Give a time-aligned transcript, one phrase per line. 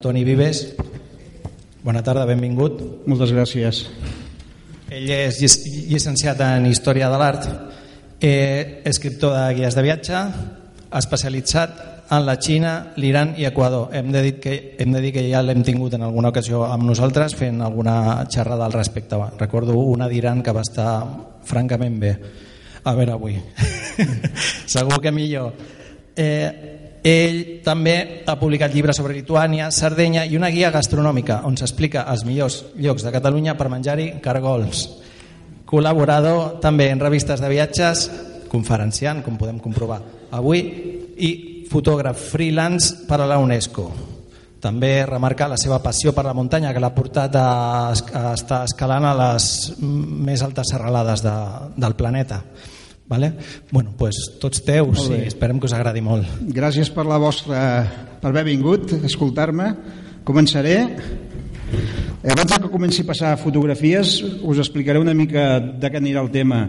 [0.00, 0.74] Toni Vives.
[1.84, 2.80] Bona tarda, benvingut.
[3.06, 3.84] Moltes gràcies.
[4.90, 7.46] Ell és llic- llicenciat en Història de l'Art,
[8.20, 10.14] eh, escriptor de guies de viatge,
[10.92, 13.88] especialitzat en la Xina, l'Iran i Equador.
[13.94, 16.84] Hem de, dir que, hem de dir que ja l'hem tingut en alguna ocasió amb
[16.84, 19.16] nosaltres fent alguna xerrada al respecte.
[19.38, 21.04] Recordo una d'Iran que va estar
[21.44, 22.16] francament bé.
[22.84, 23.40] A veure avui.
[24.66, 25.54] Segur que millor.
[26.14, 32.06] Eh, ell també ha publicat llibres sobre Lituània, Sardenya i una guia gastronòmica on s'explica
[32.08, 34.86] els millors llocs de Catalunya per menjar-hi cargols.
[35.68, 38.08] Col·laborador també en revistes de viatges,
[38.48, 40.00] conferenciant, com podem comprovar
[40.32, 40.64] avui,
[41.20, 41.30] i
[41.70, 43.88] fotògraf freelance per a la UNESCO.
[44.64, 47.48] També remarcar la seva passió per la muntanya que l'ha portat a,
[47.92, 49.48] a estar escalant a les
[49.82, 51.34] més altes serralades de,
[51.76, 52.40] del planeta.
[53.06, 53.34] Vale?
[53.70, 56.24] Bueno, pues, tots teus i esperem que us agradi molt.
[56.56, 57.60] Gràcies per la vostra
[58.22, 59.68] per haver vingut a escoltar-me.
[60.24, 60.78] Començaré.
[62.24, 66.32] Eh, Abans que comenci a passar fotografies, us explicaré una mica de què anirà el
[66.32, 66.64] tema.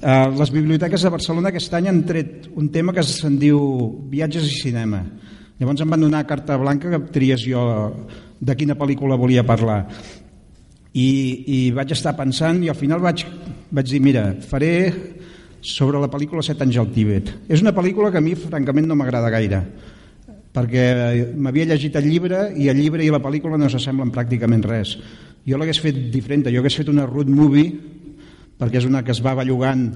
[0.00, 3.58] Eh, les biblioteques de Barcelona aquest any han tret un tema que se'n diu
[4.12, 5.02] viatges i cinema.
[5.58, 7.64] Llavors em van donar carta blanca que tries jo
[8.40, 9.82] de quina pel·lícula volia parlar.
[10.94, 11.08] I,
[11.46, 13.26] i vaig estar pensant i al final vaig,
[13.70, 14.70] vaig dir, mira, faré
[15.60, 17.32] sobre la pel·lícula Set anys al Tíbet.
[17.48, 19.64] És una pel·lícula que a mi francament no m'agrada gaire
[20.50, 20.84] perquè
[21.38, 24.96] m'havia llegit el llibre i el llibre i la pel·lícula no s'assemblen pràcticament res.
[25.46, 27.70] Jo l'hagués fet diferent, jo hagués fet una road movie
[28.58, 29.86] perquè és una que es va bellugant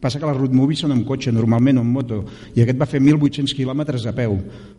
[0.00, 2.20] passa que les road movies són amb cotxe normalment o amb moto
[2.54, 4.36] i aquest va fer 1.800 quilòmetres a peu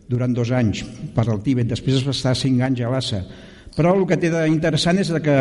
[0.08, 0.82] durant dos anys
[1.14, 3.20] per al Tíbet després es va estar 5 anys a Lhasa
[3.76, 5.36] però el que té d'interessant és que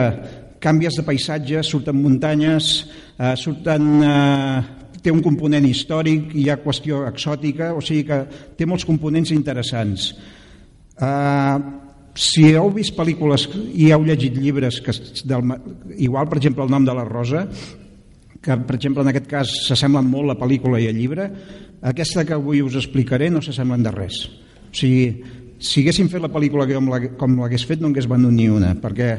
[0.60, 2.74] canvies de paisatge, surten muntanyes
[3.16, 8.20] eh, surten eh, té un component històric, hi ha qüestió exòtica, o sigui que
[8.58, 10.12] té molts components interessants.
[11.00, 11.60] Uh,
[12.20, 13.48] si heu vist pel·lícules
[13.80, 14.96] i heu llegit llibres, que,
[15.30, 15.54] del,
[15.96, 17.46] igual per exemple el nom de la Rosa,
[18.44, 21.30] que per exemple en aquest cas s'assemblen molt la pel·lícula i el llibre,
[21.92, 24.24] aquesta que avui us explicaré no s'assemblen de res.
[24.70, 25.06] O sigui,
[25.60, 26.68] si haguéssim fet la pel·lícula
[27.20, 29.10] com l'hagués fet no hagués venut ni una, perquè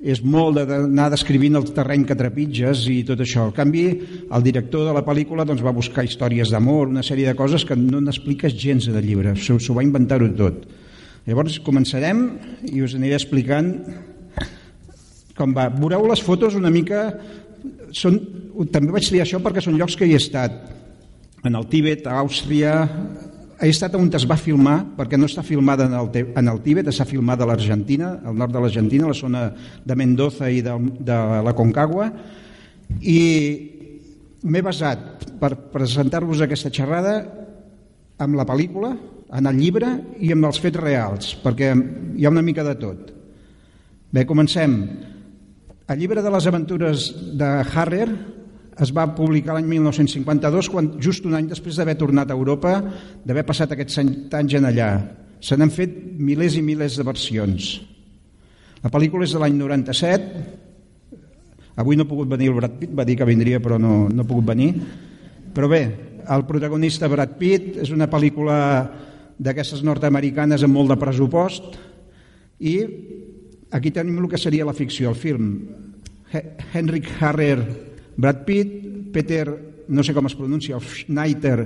[0.00, 3.46] és molt d'anar descrivint el terreny que trepitges i tot això.
[3.48, 3.84] En canvi,
[4.32, 7.76] el director de la pel·lícula doncs, va buscar històries d'amor, una sèrie de coses que
[7.76, 10.64] no n'expliques gens de llibre, s'ho va inventar-ho tot.
[11.28, 12.24] Llavors començarem
[12.72, 13.74] i us aniré explicant
[15.36, 15.68] com va.
[15.72, 17.08] Veureu les fotos una mica...
[17.96, 18.16] Són,
[18.72, 20.54] també vaig triar això perquè són llocs que hi he estat.
[21.44, 22.78] En el Tíbet, a Àustria...
[23.60, 26.08] He estat on es va filmar, perquè no està filmada en el,
[26.40, 29.42] en el Tíbet, està filmada a l'Argentina, al nord de l'Argentina, la zona
[29.84, 32.08] de Mendoza i de, de la Concagua,
[33.04, 33.20] i
[34.40, 37.14] m'he basat per presentar-vos aquesta xerrada
[38.20, 38.94] amb la pel·lícula,
[39.30, 39.92] en el llibre
[40.24, 41.70] i amb els fets reals, perquè
[42.16, 43.12] hi ha una mica de tot.
[44.10, 44.80] Bé, comencem.
[45.90, 48.08] El llibre de les aventures de Harrer
[48.80, 52.78] es va publicar l'any 1952, quan, just un any després d'haver tornat a Europa,
[53.24, 54.90] d'haver passat aquests anys en allà.
[55.40, 57.70] Se n'han fet milers i milers de versions.
[58.80, 60.44] La pel·lícula és de l'any 97,
[61.80, 64.22] Avui no ha pogut venir el Brad Pitt, va dir que vindria però no, no
[64.22, 64.74] ha pogut venir.
[65.54, 65.82] Però bé,
[66.28, 68.56] el protagonista Brad Pitt és una pel·lícula
[69.40, 71.78] d'aquestes nord-americanes amb molt de pressupost
[72.60, 72.74] i
[73.72, 75.54] aquí tenim el que seria la ficció, el film.
[76.30, 76.42] He
[76.76, 77.56] Henrik Harrer,
[78.20, 78.74] Brad Pitt,
[79.14, 79.46] Peter,
[79.88, 81.58] no sé com es pronuncia, Schneider,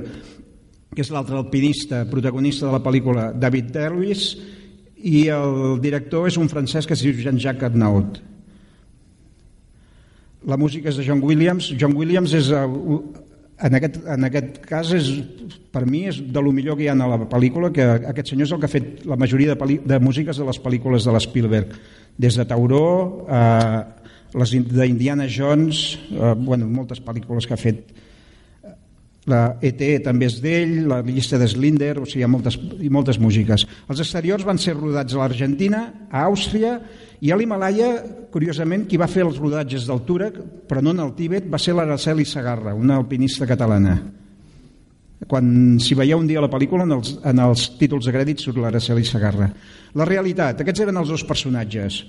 [0.94, 4.28] que és l'altre alpinista, protagonista de la pel·lícula, David Derwis,
[5.04, 8.22] i el director és un francès que es diu Jean-Jacques Arnaud.
[10.48, 11.72] La música és de John Williams.
[11.80, 15.10] John Williams és, en aquest, en aquest cas, és,
[15.74, 18.46] per mi, és de lo millor que hi ha a la pel·lícula, que aquest senyor
[18.46, 21.76] és el que ha fet la majoria de, de músiques de les pel·lícules de l'Spielberg,
[22.20, 22.86] des de Tauró,
[23.26, 24.03] eh,
[24.34, 27.94] les d'Indiana Jones, eh, bueno, moltes pel·lícules que ha fet
[29.30, 32.90] la ET també és d'ell, la llista de Slinder, o sigui, hi ha moltes, i
[32.92, 33.64] moltes músiques.
[33.88, 36.76] Els exteriors van ser rodats a l'Argentina, a Àustria
[37.24, 37.94] i a l'Himalaya,
[38.34, 40.28] curiosament, qui va fer els rodatges d'altura,
[40.68, 43.96] però no en el Tíbet, va ser l'Araceli Sagarra, una alpinista catalana.
[45.24, 48.60] Quan s'hi veieu un dia la pel·lícula, en els, en els títols de crèdit surt
[48.60, 49.48] l'Araceli Sagarra.
[49.96, 52.02] La realitat, aquests eren els dos personatges,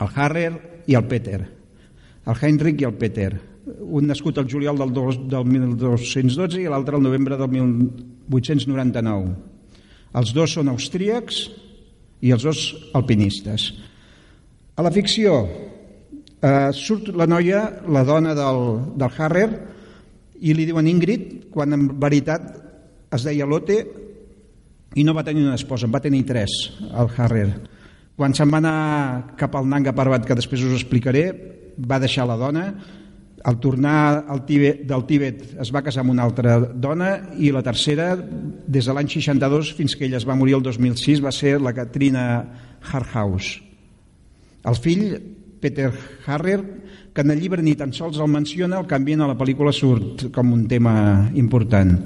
[0.00, 0.52] el Harrer
[0.86, 1.40] i el Peter,
[2.26, 3.32] el Heinrich i el Peter
[3.64, 9.34] un nascut el juliol del, dos, del 1212 i l'altre el novembre del 1899.
[10.14, 11.48] Els dos són austríacs
[12.24, 12.64] i els dos
[12.94, 13.72] alpinistes.
[14.76, 18.62] A la ficció eh, surt la noia, la dona del,
[19.00, 19.48] del Harrer,
[20.44, 22.50] i li diuen Ingrid, quan en veritat
[23.14, 23.78] es deia Lotte
[24.98, 26.50] i no va tenir una esposa, en va tenir tres,
[26.90, 27.48] el Harrer.
[28.14, 31.24] Quan se'n va anar cap al Nanga Parbat, que després us explicaré,
[31.78, 32.68] va deixar la dona,
[33.44, 37.60] al tornar al Tibet, del Tíbet es va casar amb una altra dona i la
[37.62, 41.58] tercera, des de l'any 62 fins que ella es va morir el 2006, va ser
[41.60, 42.24] la Katrina
[42.90, 43.58] Harhaus.
[44.64, 45.04] El fill,
[45.60, 45.90] Peter
[46.24, 46.58] Harrer,
[47.12, 50.30] que en el llibre ni tan sols el menciona, el canvien a la pel·lícula surt
[50.32, 50.94] com un tema
[51.36, 51.98] important.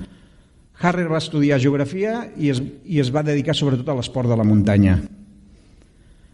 [0.83, 4.47] Harrer va estudiar geografia i es, i es va dedicar sobretot a l'esport de la
[4.47, 4.99] muntanya.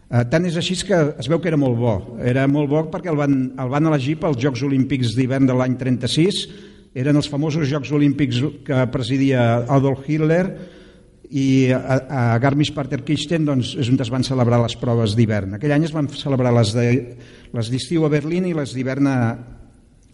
[0.05, 1.95] Eh, tant és així que es veu que era molt bo.
[2.21, 5.77] Era molt bo perquè el van, el van elegir pels Jocs Olímpics d'hivern de l'any
[5.79, 6.45] 36.
[6.95, 10.45] Eren els famosos Jocs Olímpics que presidia Adolf Hitler
[11.33, 15.57] i a, a Garmisch-Partenkirchen doncs, és on es van celebrar les proves d'hivern.
[15.57, 19.17] Aquell any es van celebrar les d'estiu de, a Berlín i les d'hivern a,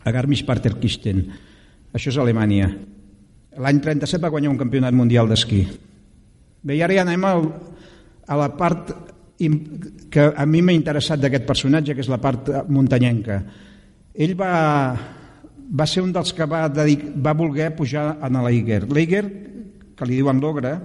[0.01, 1.25] a Garmisch-Partenkirchen.
[1.91, 2.71] Això és Alemanya.
[3.59, 5.65] L'any 37 va guanyar un campionat mundial d'esquí.
[6.63, 7.49] Bé, i ara ja anem al,
[8.23, 8.93] a la part
[10.11, 13.39] que a mi m'ha interessat d'aquest personatge, que és la part muntanyenca.
[14.13, 14.53] Ell va,
[15.71, 18.83] va ser un dels que va, dedic, va voler pujar a l'Eiger.
[18.91, 19.23] L'Eiger,
[19.95, 20.75] que li diuen l'ogre,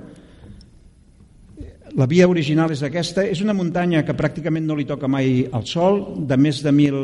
[1.96, 5.64] la via original és aquesta, és una muntanya que pràcticament no li toca mai al
[5.66, 6.98] sol, de més de 1.000,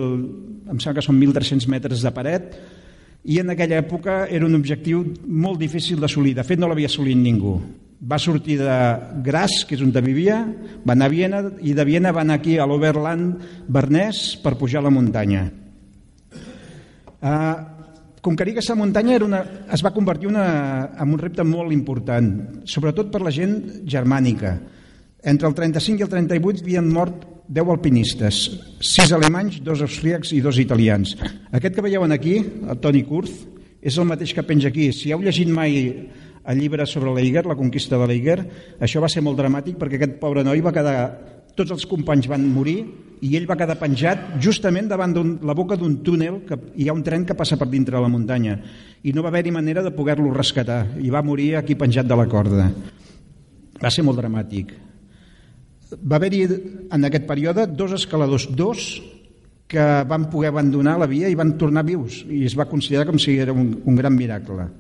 [0.69, 2.53] em sembla que són 1.300 metres de paret,
[3.25, 6.35] i en aquella època era un objectiu molt difícil d'assolir.
[6.37, 7.57] De fet, no l'havia assolit ningú
[8.03, 8.77] va sortir de
[9.23, 10.43] Graz, que és on vivia,
[10.83, 13.39] va anar a Viena i de Viena va anar aquí a l'Oberland
[13.69, 15.45] Bernès per pujar a la muntanya.
[17.23, 17.55] Uh,
[18.21, 22.33] conquerir aquesta muntanya era una, es va convertir una, en un repte molt important,
[22.67, 24.57] sobretot per la gent germànica.
[25.23, 28.43] Entre el 35 i el 38 havien mort 10 alpinistes,
[28.83, 31.15] 6 alemanys, 2 austríacs i 2 italians.
[31.55, 33.31] Aquest que veieu aquí, el Toni Kurz,
[33.83, 34.91] és el mateix que penja aquí.
[34.95, 35.79] Si heu llegit mai
[36.49, 38.39] el llibre sobre l'Eiger, la conquista de l'Eiger,
[38.83, 40.97] això va ser molt dramàtic perquè aquest pobre noi va quedar...
[41.53, 42.79] Tots els companys van morir
[43.29, 45.13] i ell va quedar penjat justament davant
[45.45, 48.09] la boca d'un túnel que hi ha un tren que passa per dintre de la
[48.09, 48.55] muntanya
[49.05, 52.25] i no va haver-hi manera de poder-lo rescatar i va morir aquí penjat de la
[52.25, 52.71] corda.
[53.77, 54.73] Va ser molt dramàtic.
[56.01, 56.41] Va haver-hi
[56.89, 59.03] en aquest període dos escaladors, dos
[59.69, 63.21] que van poder abandonar la via i van tornar vius i es va considerar com
[63.21, 64.71] si era un, un gran miracle.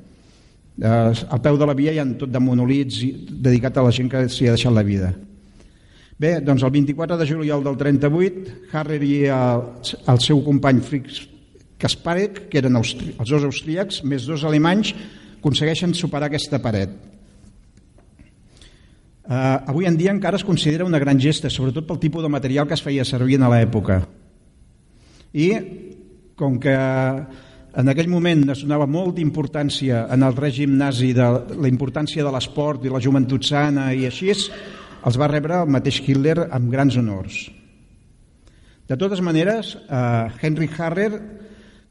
[0.81, 4.09] Eh, al peu de la via hi ha tot de monolits dedicat a la gent
[4.13, 5.13] que s'hi ha deixat la vida.
[6.23, 9.65] Bé, doncs el 24 de juliol del 38, Harrer i el,
[10.09, 11.27] el seu company Fritz
[11.83, 14.93] Kasparek, que eren austri, els dos austríacs, més dos alemanys,
[15.41, 16.93] aconsegueixen superar aquesta paret.
[19.23, 22.69] Uh, avui en dia encara es considera una gran gesta, sobretot pel tipus de material
[22.69, 24.01] que es feia servir a l'època.
[25.35, 25.49] I
[26.39, 26.75] com que
[27.77, 32.33] en aquell moment es donava molta importància en el règim nazi de la importància de
[32.35, 36.99] l'esport i la joventut sana i així, els va rebre el mateix Hitler amb grans
[37.01, 37.47] honors.
[38.89, 41.11] De totes maneres, eh, Henry Harrer,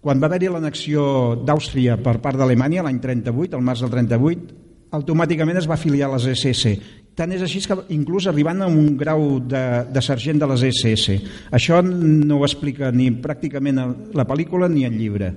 [0.02, 4.56] quan va haver-hi l'annexió d'Àustria per part d'Alemanya l'any 38, al març del 38,
[4.92, 6.76] automàticament es va afiliar a les SS.
[7.16, 11.18] Tant és així que inclús arribant a un grau de, de sergent de les SS.
[11.52, 13.82] Això no ho explica ni pràcticament
[14.14, 15.34] la pel·lícula ni el llibre.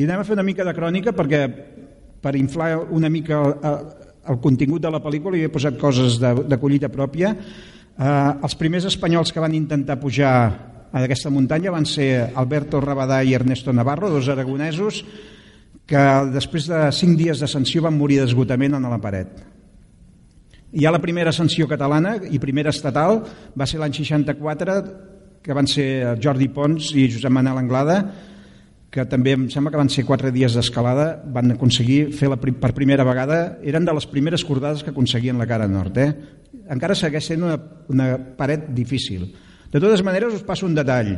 [0.00, 1.40] I anem a fer una mica de crònica perquè
[2.24, 3.74] per inflar una mica el,
[4.32, 7.34] el contingut de la pel·lícula hi he posat coses de, de collita pròpia.
[7.34, 10.32] Eh, els primers espanyols que van intentar pujar
[10.90, 15.02] a aquesta muntanya van ser Alberto Rabadà i Ernesto Navarro, dos aragonesos,
[15.84, 19.36] que després de cinc dies d'ascensió van morir d'esgotament en la paret.
[20.72, 23.20] Hi ha la primera ascensió catalana i primera estatal,
[23.52, 24.80] va ser l'any 64,
[25.44, 28.00] que van ser Jordi Pons i Josep Manel Anglada,
[28.90, 32.72] que també em sembla que van ser quatre dies d'escalada, van aconseguir fer la, per
[32.74, 35.98] primera vegada, eren de les primeres cordades que aconseguien la cara nord.
[36.02, 36.10] Eh?
[36.74, 37.54] Encara segueix sent una,
[37.88, 39.28] una paret difícil.
[39.70, 41.12] De totes maneres, us passo un detall.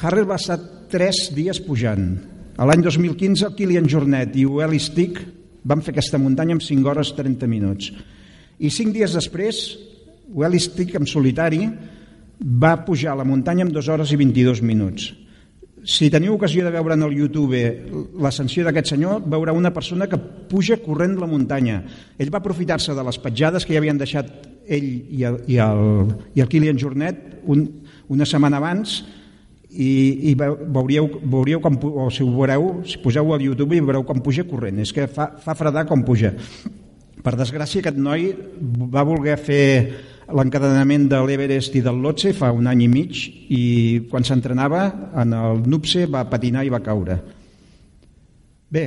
[0.00, 0.56] Harrer va estar
[0.88, 2.08] tres dies pujant.
[2.56, 5.20] A l'any 2015, Kilian Jornet i Ueli Stick
[5.68, 7.92] van fer aquesta muntanya en 5 hores 30 minuts.
[8.58, 9.60] I cinc dies després,
[10.32, 11.68] Ueli Stick, en solitari,
[12.40, 15.12] va pujar a la muntanya en 2 hores i 22 minuts
[15.84, 17.60] si teniu ocasió de veure en el YouTube
[18.22, 21.82] l'ascensió d'aquest senyor, veurà una persona que puja corrent la muntanya.
[22.18, 24.30] Ell va aprofitar-se de les petjades que ja havien deixat
[24.68, 27.64] ell i el, i el, i el Kilian Jornet un,
[28.12, 28.98] una setmana abans
[29.68, 34.04] i, i veuríeu, veuríeu com, o si ho veureu, si poseu al YouTube i veureu
[34.08, 34.80] com puja corrent.
[34.84, 36.34] És que fa, fa fredar com puja.
[37.24, 38.30] Per desgràcia, aquest noi
[38.92, 39.64] va voler fer
[40.28, 43.62] l'encadenament de l'Everest i del Lhotse fa un any i mig i
[44.10, 44.82] quan s'entrenava
[45.22, 47.16] en el Nupse va patinar i va caure.
[48.68, 48.84] Bé,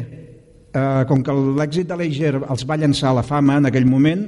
[0.74, 4.28] eh, com que l'èxit de l'Eiger els va llançar a la fama en aquell moment,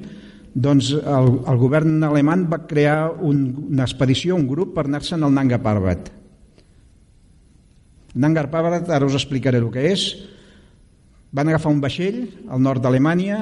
[0.53, 5.34] doncs el, el govern alemany va crear un, una expedició, un grup per anar-se'n al
[5.34, 6.12] Nanga Parbat.
[8.13, 10.08] Nanga Parbat, ara us explicaré el que és.
[11.34, 12.20] Van agafar un vaixell
[12.53, 13.39] al nord d'Alemanya,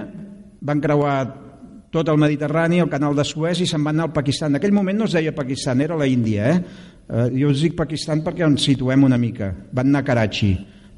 [0.63, 1.15] van creuar
[1.91, 4.53] tot el Mediterrani, el canal de Suez i se'n van anar al Pakistan.
[4.53, 6.51] En aquell moment no es deia Pakistan, era la Índia.
[6.51, 6.59] Eh?
[7.07, 9.51] Eh, jo us dic Pakistan perquè ens situem una mica.
[9.75, 10.53] Van anar a Karachi,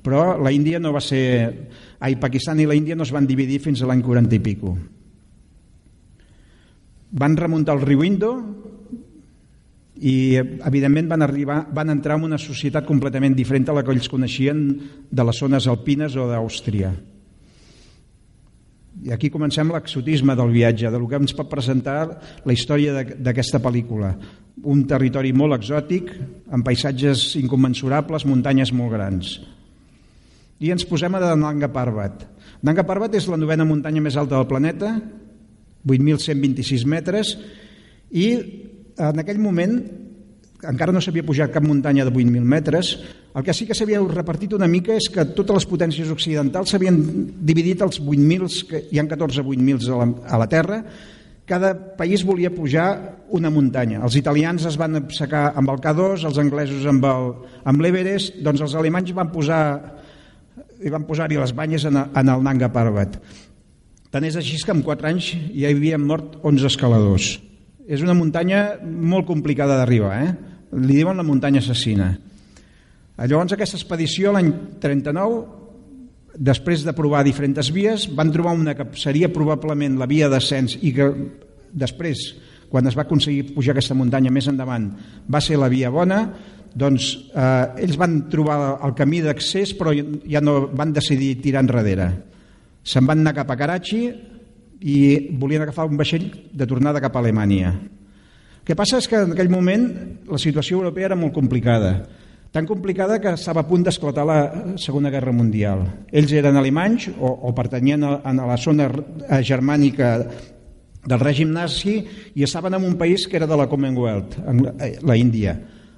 [0.06, 1.24] però la Índia no va ser...
[2.04, 4.78] Ai, Pakistan i la Índia no es van dividir fins a l'any 40 i pico
[7.14, 8.34] van remuntar el riu Indo
[10.04, 14.10] i evidentment van, arribar, van entrar en una societat completament diferent a la que ells
[14.10, 14.64] coneixien
[15.10, 16.92] de les zones alpines o d'Àustria.
[19.04, 22.06] I aquí comencem l'exotisme del viatge, de lo que ens pot presentar
[22.48, 24.14] la història d'aquesta pel·lícula.
[24.64, 26.14] Un territori molt exòtic,
[26.54, 29.34] amb paisatges incommensurables, muntanyes molt grans.
[30.64, 32.24] I ens posem a Nanga Parbat.
[32.64, 34.94] Nanga Parbat és la novena muntanya més alta del planeta,
[35.84, 37.34] 8.126 metres,
[38.16, 38.28] i
[39.04, 39.82] en aquell moment
[40.70, 42.93] encara no s'havia pujat cap muntanya de 8.000 metres,
[43.34, 47.00] el que sí que s'havia repartit una mica és que totes les potències occidentals s'havien
[47.41, 50.84] dividit els 8.000, que hi ha 14 8.000 a, la, a la Terra,
[51.46, 54.00] cada país volia pujar una muntanya.
[54.05, 59.12] Els italians es van secar amb el K2, els anglesos amb l'Everest, doncs els alemanys
[59.17, 59.63] van posar
[60.84, 63.17] i van posar-hi les banyes en, en el Nanga Parbat.
[64.13, 67.29] Tant és així que en 4 anys ja hi havien mort 11 escaladors.
[67.84, 70.53] És una muntanya molt complicada d'arribar, eh?
[70.80, 72.13] Li diuen la muntanya assassina.
[73.18, 74.50] Llavors aquesta expedició l'any
[74.82, 75.44] 39,
[76.34, 80.94] després de provar diferents vies, van trobar una que seria probablement la via d'ascens i
[80.96, 81.12] que
[81.70, 82.25] després,
[82.72, 84.89] quan es va aconseguir pujar aquesta muntanya més endavant,
[85.30, 86.24] va ser la via bona,
[86.74, 92.08] doncs eh, ells van trobar el camí d'accés però ja no van decidir tirar enrere
[92.84, 94.01] Se'n van anar cap a Karachi
[94.84, 94.96] i
[95.39, 97.72] volien agafar un vaixell de tornada cap a Alemanya.
[98.63, 99.82] El que passa és que en aquell moment
[100.32, 102.05] la situació europea era molt complicada,
[102.55, 104.38] tan complicada que estava a punt d'esclatar la
[104.79, 105.82] Segona Guerra Mundial.
[106.15, 108.88] Ells eren alemanys o, o pertanyien a, a la zona
[109.43, 110.13] germànica
[111.03, 111.98] del règim nazi
[112.39, 114.39] i estaven en un país que era de la Commonwealth,
[115.03, 115.58] la Índia.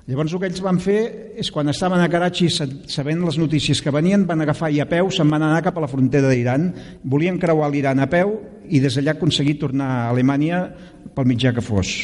[0.10, 1.00] Llavors el que ells van fer
[1.38, 5.14] és quan estaven a Karachi sabent les notícies que venien van agafar i a peu
[5.14, 6.72] se'n van anar cap a la frontera d'Iran
[7.06, 8.40] volien creuar l'Iran a peu
[8.74, 10.66] i des d'allà aconseguir tornar a Alemanya
[11.14, 12.00] pel mitjà que fos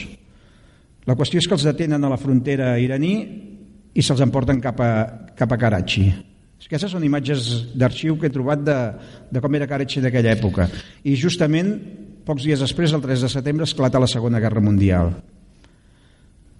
[1.07, 3.15] la qüestió és que els detenen a la frontera iraní
[3.91, 4.91] i se'ls emporten cap a,
[5.37, 6.05] cap a Karachi.
[6.61, 8.77] Aquestes són imatges d'arxiu que he trobat de,
[9.33, 10.69] de com era Karachi d'aquella època.
[11.03, 11.73] I justament
[12.23, 15.11] pocs dies després, el 3 de setembre, esclata la Segona Guerra Mundial.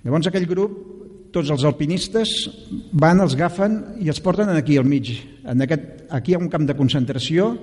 [0.02, 0.74] Llavors aquell grup
[1.32, 2.34] tots els alpinistes
[2.92, 5.14] van, els agafen i els porten aquí al mig.
[5.48, 7.54] En aquest, aquí hi ha un camp de concentració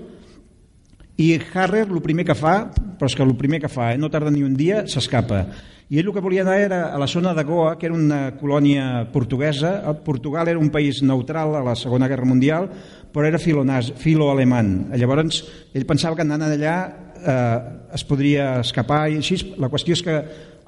[1.19, 4.11] i Harrer el primer que fa, però és que el primer que fa, eh, no
[4.11, 5.43] tarda ni un dia, s'escapa.
[5.91, 8.37] I ell el que volia anar era a la zona de Goa, que era una
[8.37, 9.81] colònia portuguesa.
[10.05, 12.69] Portugal era un país neutral a la Segona Guerra Mundial,
[13.11, 14.93] però era filo-alemany.
[15.01, 15.41] Llavors,
[15.75, 16.77] ell pensava que anant allà
[17.19, 17.59] eh,
[17.97, 19.41] es podria escapar i així.
[19.59, 20.19] La qüestió és que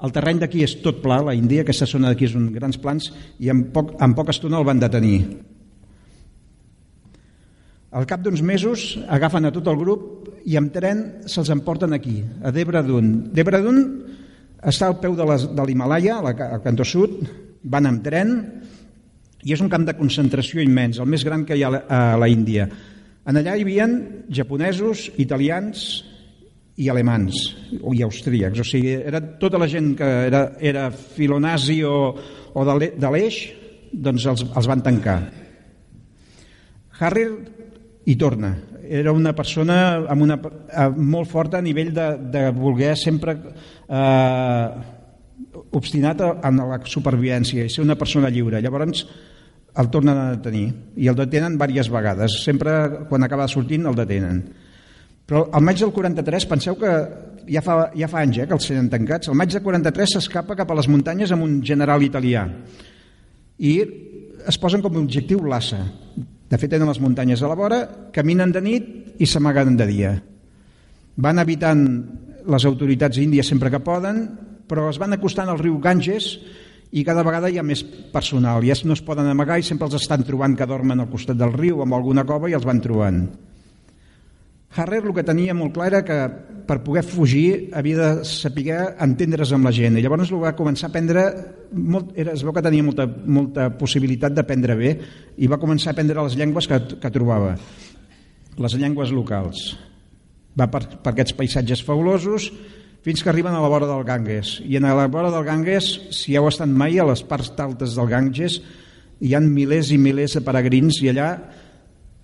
[0.01, 3.11] el terreny d'aquí és tot pla, la Índia, aquesta zona d'aquí és un grans plans,
[3.39, 5.21] i en, poc, en poca estona el van detenir.
[7.91, 12.21] Al cap d'uns mesos agafen a tot el grup i amb tren se'ls emporten aquí,
[12.43, 13.11] a Debradun.
[13.35, 13.81] Debradun
[14.67, 17.19] està al peu de l'Himalaya, al cantó sud,
[17.63, 18.37] van amb tren
[19.41, 22.29] i és un camp de concentració immens, el més gran que hi ha a la
[22.29, 22.67] Índia.
[23.25, 23.87] En allà hi havia
[24.33, 26.03] japonesos, italians,
[26.81, 27.37] i alemans
[27.71, 31.95] i austríacs, o sigui, era tota la gent que era, era filonazi o,
[32.53, 33.41] o de l'eix,
[33.91, 35.19] doncs els, els van tancar.
[37.01, 37.25] Harry
[38.05, 38.53] hi torna.
[38.91, 39.75] Era una persona
[40.11, 40.37] amb una,
[40.95, 43.37] molt forta a nivell de, de voler sempre
[43.87, 44.65] eh,
[45.79, 48.59] obstinat en la supervivència i ser una persona lliure.
[48.59, 49.05] Llavors
[49.79, 50.65] el tornen a detenir
[50.99, 52.41] i el detenen diverses vegades.
[52.43, 52.73] Sempre
[53.07, 54.43] quan acaba sortint el detenen.
[55.27, 56.91] Però al maig del 43, penseu que
[57.47, 60.57] ja fa, ja fa anys eh, que els tenen tancats, el maig del 43 s'escapa
[60.59, 62.43] cap a les muntanyes amb un general italià
[63.61, 63.73] i
[64.49, 65.83] es posen com a objectiu Lhasa.
[66.51, 67.81] De fet, tenen les muntanyes a la vora,
[68.11, 68.87] caminen de nit
[69.23, 70.11] i s'amaguen de dia.
[71.15, 71.85] Van evitant
[72.51, 74.25] les autoritats índies sempre que poden,
[74.67, 76.33] però es van acostant al riu Ganges
[76.91, 78.65] i cada vegada hi ha més personal.
[78.67, 81.55] Ja no es poden amagar i sempre els estan trobant que dormen al costat del
[81.55, 83.23] riu amb alguna cova i els van trobant.
[84.75, 86.17] Harrer el que tenia molt clar era que
[86.67, 89.97] per poder fugir havia de saber entendre's amb la gent.
[89.99, 91.25] I llavors el va començar a aprendre
[91.75, 94.93] molt, era, es veu que tenia molta, molta possibilitat d'aprendre bé
[95.37, 97.57] i va començar a aprendre les llengües que, que trobava.
[98.61, 99.73] Les llengües locals.
[100.55, 102.47] Va per, per aquests paisatges fabulosos
[103.03, 104.59] fins que arriben a la vora del Ganges.
[104.63, 108.07] I a la vora del Ganges, si heu estat mai a les parts altes del
[108.11, 108.61] Ganges,
[109.21, 111.31] hi han milers i milers de peregrins i allà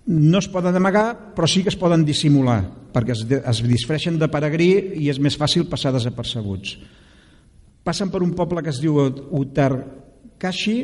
[0.08, 2.62] no es poden amagar, però sí que es poden dissimular,
[2.94, 6.78] perquè es, es disfreixen de peregrí i és més fàcil passar desapercebuts.
[7.84, 10.78] Passen per un poble que es diu Uttarkashi,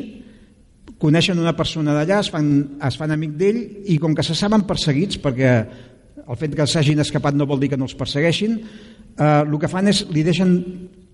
[1.01, 2.51] coneixen una persona d'allà, es, fan,
[2.85, 5.55] es fan amic d'ell i com que se saben perseguits, perquè
[6.25, 9.71] el fet que s'hagin escapat no vol dir que no els persegueixin, eh, el que
[9.71, 10.53] fan és li deixen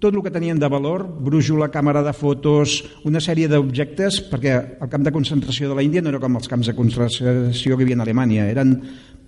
[0.02, 4.90] tot el que tenien de valor, brújula, càmera de fotos, una sèrie d'objectes, perquè el
[4.90, 7.86] camp de concentració de la Índia no era com els camps de concentració que hi
[7.86, 8.74] havia a Alemanya, eren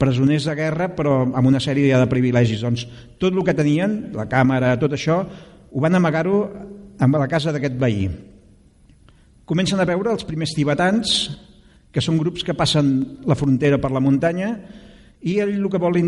[0.01, 2.63] presoners de guerra però amb una sèrie de privilegis.
[2.65, 2.87] Doncs
[3.21, 5.19] tot el que tenien, la càmera, tot això,
[5.69, 6.39] ho van amagar-ho
[6.97, 8.07] a la casa d'aquest veí.
[9.45, 11.29] Comencen a veure els primers tibetans,
[11.93, 14.55] que són grups que passen la frontera per la muntanya,
[15.21, 16.01] i ell el que vol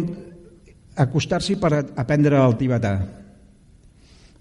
[0.98, 3.25] acostar-s'hi per aprendre el tibetà.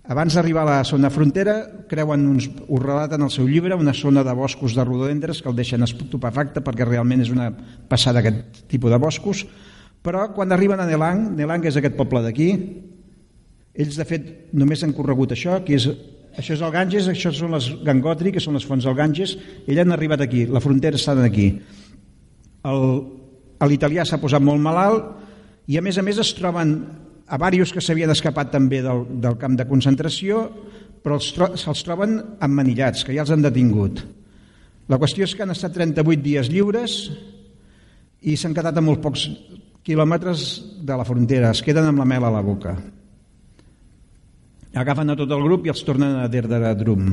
[0.05, 4.21] Abans d'arribar a la zona frontera, creuen uns, ho relaten al seu llibre, una zona
[4.25, 7.47] de boscos de rododendres que el deixen estupefacte perquè realment és una
[7.89, 9.47] passada aquest tipus de boscos,
[10.05, 12.51] però quan arriben a Nelang, Nelang és aquest poble d'aquí,
[13.73, 15.89] ells de fet només han corregut això, que és,
[16.37, 19.81] això és el Ganges, això són les Gangotri, que són les fonts del Ganges, ells
[19.81, 21.49] han arribat aquí, la frontera està aquí.
[23.65, 26.77] L'italià s'ha posat molt malalt i a més a més es troben
[27.27, 30.45] a diversos que s'havien escapat també del, del camp de concentració,
[31.05, 34.03] però se'ls tro troben emmanillats, que ja els han detingut.
[34.89, 36.99] La qüestió és que han estat 38 dies lliures
[38.25, 39.29] i s'han quedat a molt pocs
[39.85, 40.43] quilòmetres
[40.85, 42.77] de la frontera, es queden amb la mel a la boca.
[44.75, 47.13] Agafen a tot el grup i els tornen a Drum.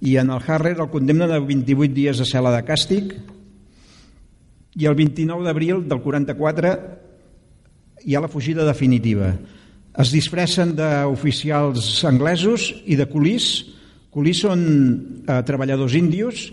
[0.00, 3.16] I en el Harrer el condemnen a 28 dies de cel·la de càstig
[4.76, 6.74] i el 29 d'abril del 44
[8.06, 9.32] hi ha la fugida definitiva.
[9.98, 13.66] Es disfressen d'oficials anglesos i de colís.
[14.14, 14.62] Colís són
[15.26, 16.46] eh, treballadors índios,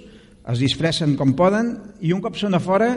[0.50, 2.90] es disfressen com poden i un cop són a fora,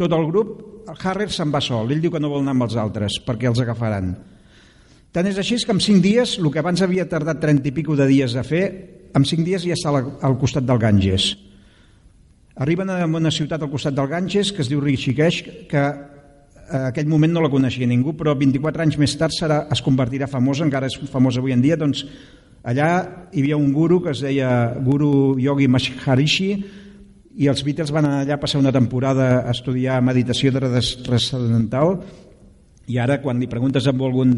[0.00, 0.56] tot el grup,
[0.90, 1.92] el Harrer se'n va sol.
[1.92, 4.14] Ell diu que no vol anar amb els altres perquè els agafaran.
[5.12, 7.98] Tant és així que en cinc dies, el que abans havia tardat 30 i pico
[7.98, 8.64] de dies a fer,
[9.14, 11.32] en cinc dies ja està al costat del Ganges.
[12.60, 15.84] Arriben a una ciutat al costat del Ganges que es diu Rishikesh, que
[16.70, 20.28] a aquell moment no la coneixia ningú, però 24 anys més tard serà, es convertirà
[20.30, 22.04] famosa, encara és famosa avui en dia, doncs
[22.62, 22.90] allà
[23.32, 26.50] hi havia un guru que es deia Guru Yogi Maharishi
[27.40, 31.96] i els Beatles van anar allà a passar una temporada a estudiar meditació transcendental
[32.90, 34.36] i ara quan li preguntes a algun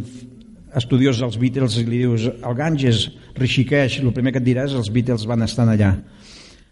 [0.77, 4.89] estudiós dels Beatles i li dius el Ganges, Rishikesh, el primer que et diràs els
[4.93, 5.97] Beatles van estar allà.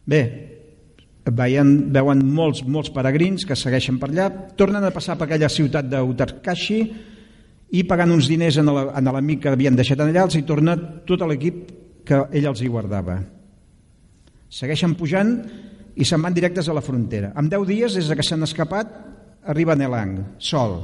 [0.09, 0.23] Bé,
[1.37, 5.89] veien, veuen molts, molts peregrins que segueixen per allà, tornen a passar per aquella ciutat
[5.91, 6.81] d'Utarkashi
[7.77, 8.71] i pagant uns diners en
[9.11, 11.61] l'amic que havien deixat allà els hi torna tot l'equip
[12.07, 13.21] que ell els hi guardava.
[14.51, 15.37] Segueixen pujant
[15.95, 17.31] i se'n van directes a la frontera.
[17.39, 18.91] En 10 dies, des que s'han escapat,
[19.47, 20.81] arriba a Nelang, sol.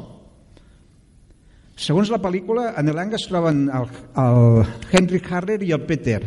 [1.77, 3.91] Segons la pel·lícula, a Nelang es troben el,
[4.23, 6.21] el Henry Harrer i el Peter,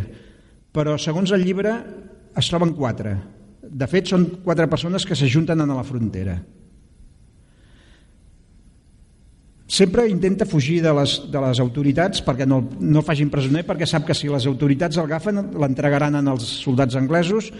[0.76, 1.74] però segons el llibre
[2.38, 3.16] es troben quatre
[3.70, 6.40] de fet, són quatre persones que s'ajunten a la frontera.
[9.70, 14.08] Sempre intenta fugir de les, de les autoritats perquè no, no facin presoner, perquè sap
[14.08, 17.52] que si les autoritats el agafen l'entregaran als soldats anglesos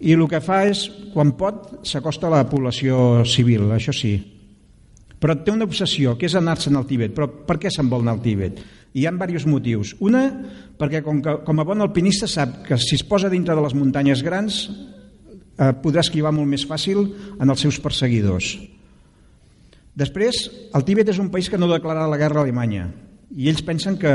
[0.00, 4.14] i el que fa és, quan pot, s'acosta a la població civil, això sí.
[5.20, 7.12] Però té una obsessió, que és anar-se'n al Tíbet.
[7.12, 8.62] Però per què se'n vol anar al Tíbet?
[8.96, 9.92] Hi ha diversos motius.
[10.00, 10.22] Una,
[10.80, 13.76] perquè com, que, com a bon alpinista sap que si es posa dintre de les
[13.76, 14.64] muntanyes grans
[15.60, 17.04] eh, podrà esquivar molt més fàcil
[17.38, 18.56] en els seus perseguidors.
[20.00, 22.88] Després, el Tíbet és un país que no declararà la guerra a Alemanya
[23.30, 24.10] i ells pensen que,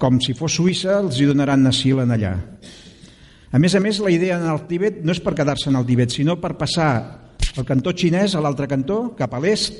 [0.00, 2.32] com si fos Suïssa, els hi donaran asil en allà.
[3.54, 5.84] A més a més, la idea en el Tíbet no és per quedar-se en el
[5.86, 6.90] Tíbet, sinó per passar
[7.54, 9.76] el cantó xinès a l'altre cantó, cap a l'est,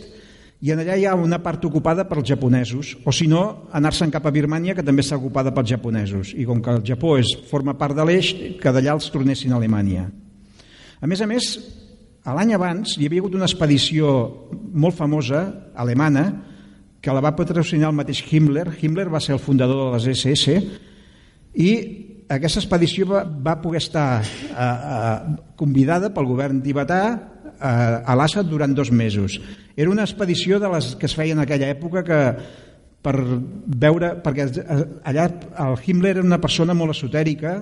[0.64, 4.29] i en allà hi ha una part ocupada pels japonesos, o si no, anar-se'n cap
[4.29, 7.74] a Birmània, que també està ocupada pels japonesos, i com que el Japó és, forma
[7.81, 10.07] part de l'eix, que d'allà els tornessin a Alemanya.
[11.05, 11.47] A més a més,
[12.25, 14.09] l'any abans hi havia hagut una expedició
[14.73, 15.43] molt famosa,
[15.77, 16.23] alemana,
[17.05, 18.71] que la va patrocinar el mateix Himmler.
[18.81, 20.55] Himmler va ser el fundador de les SS
[21.61, 21.69] i
[22.33, 28.40] aquesta expedició va, va poder estar eh, eh, convidada pel govern tibetà eh, a l'Assa
[28.49, 29.37] durant dos mesos.
[29.77, 32.21] Era una expedició de les que es feien en aquella època que
[33.05, 34.49] per veure, perquè
[35.05, 35.29] allà
[35.69, 37.59] el Himmler era una persona molt esotèrica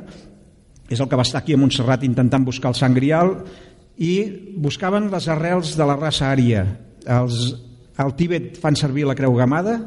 [0.92, 3.34] és el que va estar aquí a Montserrat intentant buscar el sant grial
[3.96, 4.12] i
[4.60, 6.66] buscaven les arrels de la raça ària.
[7.08, 7.54] Els,
[7.96, 9.78] al Tíbet fan servir la creu gamada,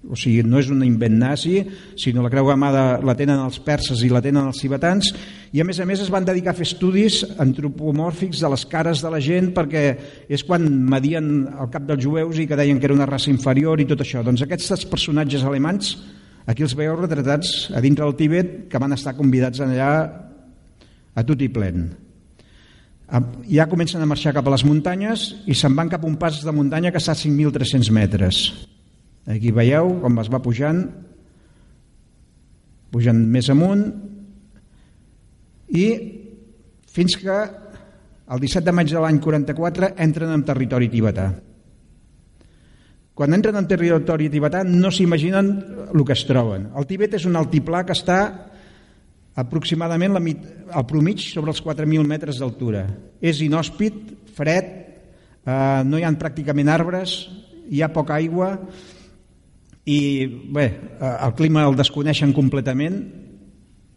[0.00, 1.58] o sigui, no és un invent nazi,
[2.00, 5.10] sinó la creu gamada la tenen els perses i la tenen els tibetans,
[5.52, 9.02] i a més a més es van dedicar a fer estudis antropomòrfics de les cares
[9.04, 9.84] de la gent perquè
[10.30, 13.80] és quan medien el cap dels jueus i que deien que era una raça inferior
[13.82, 14.24] i tot això.
[14.24, 15.98] Doncs aquests personatges alemans,
[16.50, 19.90] aquí els veieu retratats a dintre del Tíbet, que van estar convidats allà
[21.14, 21.86] a tot i plen.
[23.50, 26.42] Ja comencen a marxar cap a les muntanyes i se'n van cap a un pas
[26.46, 28.44] de muntanya que està a 5.300 metres
[29.28, 30.80] Aquí veieu com es va pujant,
[32.90, 33.84] pujant més amunt,
[35.76, 35.84] i
[36.90, 37.36] fins que
[38.30, 41.28] el 17 de maig de l'any 44 entren en territori tibetà.
[43.20, 45.48] Quan entren en territori tibetà no s'imaginen
[45.92, 46.70] el que es troben.
[46.72, 48.20] El Tibet és un altiplà que està
[49.36, 50.22] aproximadament la,
[50.72, 52.86] al promig sobre els 4.000 metres d'altura.
[53.20, 53.98] És inhòspit,
[54.38, 54.70] fred,
[55.44, 57.18] eh, no hi ha pràcticament arbres,
[57.68, 58.54] hi ha poca aigua,
[59.84, 60.00] i
[60.56, 60.64] bé,
[60.96, 63.02] eh, el clima el desconeixen completament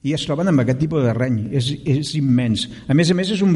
[0.04, 3.32] i es troben amb aquest tipus de reny és, és immens a més a més
[3.36, 3.56] és un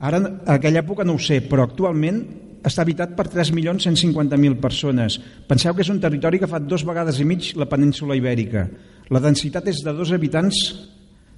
[0.00, 2.22] ara en aquella època no ho sé però actualment
[2.64, 7.28] està habitat per 3.150.000 persones penseu que és un territori que fa dos vegades i
[7.28, 8.66] mig la península ibèrica
[9.12, 10.64] la densitat és de dos habitants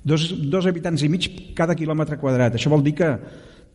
[0.06, 3.12] dos, dos habitants i mig cada quilòmetre quadrat això vol dir que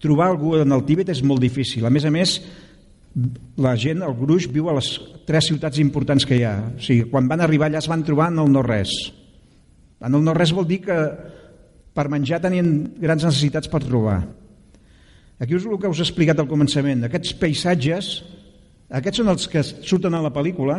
[0.01, 2.39] trobar algú en el Tíbet és molt difícil a més a més
[3.59, 4.93] la gent, el gruix, viu a les
[5.27, 6.55] tres ciutats importants que hi ha.
[6.77, 8.93] O sigui, quan van arribar allà es van trobar en el no-res.
[10.01, 10.97] En el no-res vol dir que
[11.91, 14.21] per menjar tenien grans necessitats per trobar.
[15.41, 17.07] Aquí és el que us he explicat al començament.
[17.07, 18.09] Aquests paisatges,
[18.93, 20.75] aquests són els que surten a la pel·lícula,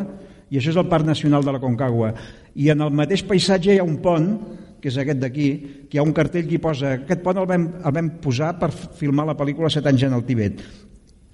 [0.53, 2.13] i això és el Parc Nacional de la Concagua.
[2.55, 4.29] I en el mateix paisatge hi ha un pont,
[4.83, 5.49] que és aquest d'aquí,
[5.89, 8.71] que hi ha un cartell que posa aquest pont el vam, el vam posar per
[8.71, 10.63] filmar la pel·lícula Set anys en el Tibet.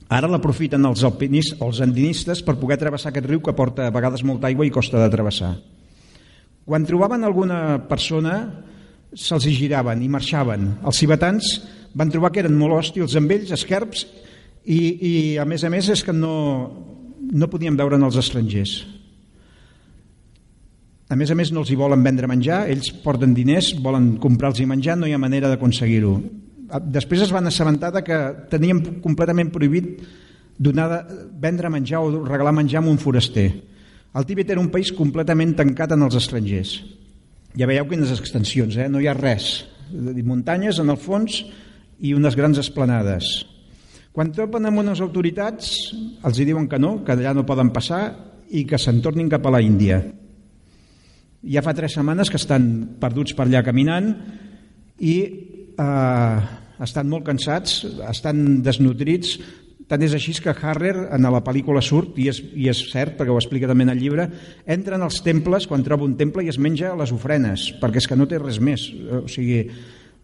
[0.09, 4.25] Ara l'aprofiten els alpinistes, els andinistes per poder travessar aquest riu que porta a vegades
[4.25, 5.53] molta aigua i costa de travessar.
[6.64, 8.38] Quan trobaven alguna persona
[9.14, 10.68] se'ls giraven i marxaven.
[10.85, 11.53] Els cibetans
[11.97, 14.07] van trobar que eren molt hòstils amb ells, esquerps,
[14.68, 16.35] i, i a més a més és que no,
[17.33, 18.83] no podien veure'n els estrangers.
[21.09, 24.61] A més a més no els hi volen vendre menjar, ells porten diners, volen comprar-los
[24.68, 26.18] menjar, no hi ha manera d'aconseguir-ho
[26.68, 28.18] després es van assabentar que
[28.53, 30.03] teníem completament prohibit
[30.59, 31.07] donar,
[31.40, 33.49] vendre menjar o regalar menjar a un foraster.
[34.14, 36.79] El Tíbet era un país completament tancat en els estrangers.
[37.57, 38.89] Ja veieu quines extensions, eh?
[38.93, 39.65] no hi ha res.
[39.89, 41.41] Muntanyes en el fons
[42.05, 43.31] i unes grans esplanades.
[44.13, 45.73] Quan topen amb unes autoritats,
[46.27, 48.03] els hi diuen que no, que allà no poden passar
[48.51, 50.01] i que se'n tornin cap a la Índia.
[51.49, 52.65] Ja fa tres setmanes que estan
[53.01, 54.11] perduts per allà caminant
[54.99, 55.15] i
[55.79, 56.39] eh,
[56.83, 59.37] estan molt cansats, estan desnutrits,
[59.88, 63.33] tant és així que Harrer en la pel·lícula surt, i és, i és cert perquè
[63.33, 64.29] ho explica també en el llibre,
[64.68, 68.09] entra en els temples quan troba un temple i es menja les ofrenes, perquè és
[68.09, 68.85] que no té res més.
[69.22, 69.62] O sigui,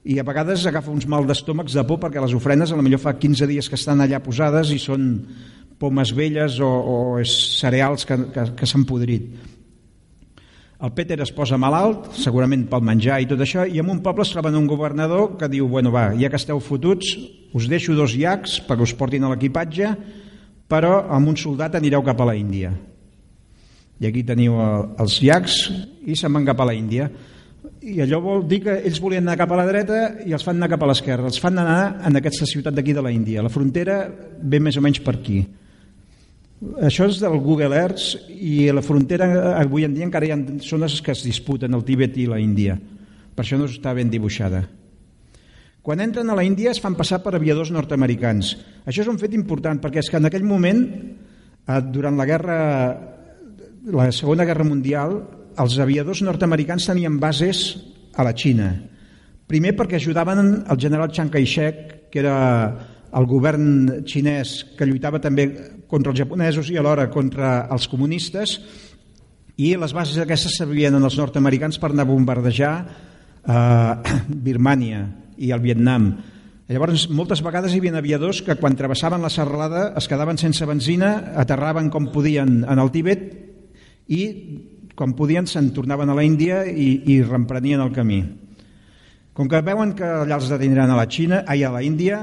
[0.05, 3.01] i a vegades agafa uns mal d'estómacs de por perquè les ofrenes a la millor
[3.01, 5.15] fa 15 dies que estan allà posades i són
[5.81, 9.33] pomes velles o, o cereals que, que, que s'han podrit.
[10.85, 14.27] El Peter es posa malalt, segurament pel menjar i tot això, i en un poble
[14.27, 17.15] es troben un governador que diu, bueno, va, ja que esteu fotuts,
[17.57, 19.95] us deixo dos llacs perquè us portin a l'equipatge,
[20.69, 22.75] però amb un soldat anireu cap a la Índia.
[23.97, 25.57] I aquí teniu els llacs
[26.05, 27.09] i se'n van cap a la Índia.
[27.81, 30.59] I allò vol dir que ells volien anar cap a la dreta i els fan
[30.59, 31.31] anar cap a l'esquerra.
[31.31, 33.45] Els fan anar en aquesta ciutat d'aquí de la Índia.
[33.45, 34.03] La frontera
[34.43, 35.45] ve més o menys per aquí.
[36.87, 39.27] Això és del Google Earth i la frontera
[39.59, 42.79] avui en dia encara hi ha zones que es disputen, el Tíbet i la Índia.
[43.35, 44.63] Per això no està ben dibuixada.
[45.85, 48.55] Quan entren a la Índia es fan passar per aviadors nord-americans.
[48.87, 50.81] Això és un fet important perquè és que en aquell moment,
[51.67, 52.57] eh, durant la guerra,
[53.93, 55.19] la Segona Guerra Mundial,
[55.61, 57.77] els aviadors nord-americans tenien bases
[58.15, 58.71] a la Xina.
[59.47, 65.47] Primer perquè ajudaven el general Chiang Kai-shek, que era el govern xinès que lluitava també
[65.91, 68.59] contra els japonesos i alhora contra els comunistes
[69.57, 74.15] i les bases aquestes servien als nord-americans per anar a bombardejar eh,
[74.47, 75.07] Birmània
[75.39, 76.13] i el Vietnam.
[76.65, 81.35] Llavors, moltes vegades hi havia aviadors que quan travessaven la serralada es quedaven sense benzina,
[81.37, 83.27] aterraven com podien en el Tíbet
[84.09, 84.23] i
[84.97, 88.23] com podien se'n tornaven a la Índia i, i reemprenien el camí.
[89.35, 92.23] Com que veuen que allà els detindran a la Xina, ai, a la Índia,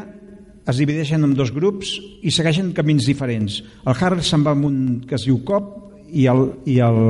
[0.68, 3.62] es divideixen en dos grups i segueixen camins diferents.
[3.86, 5.74] El Harry se'n va amb un que es diu Cop
[6.12, 7.02] i el, i el,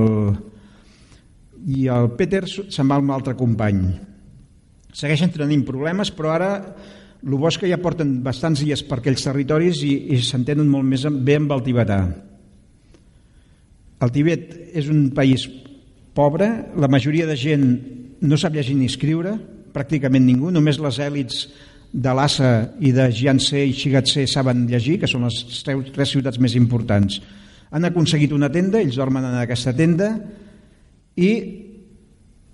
[1.67, 3.83] i el Peter se'n va amb un altre company.
[4.95, 6.51] Segueixen tenint problemes, però ara
[7.21, 11.05] el bo que ja porten bastants dies per aquells territoris i, i s'entenen molt més
[11.05, 12.01] bé amb el tibetà.
[14.01, 15.45] el Tibet és un país
[16.15, 17.65] pobre, la majoria de gent
[18.21, 19.35] no sap llegir ni escriure,
[19.71, 21.45] pràcticament ningú, només les èlits
[21.91, 26.55] de Lhasa i de Jiangse i Shigatse saben llegir, que són les tres ciutats més
[26.55, 27.19] importants.
[27.71, 30.13] Han aconseguit una tenda, ells dormen en aquesta tenda,
[31.19, 31.31] i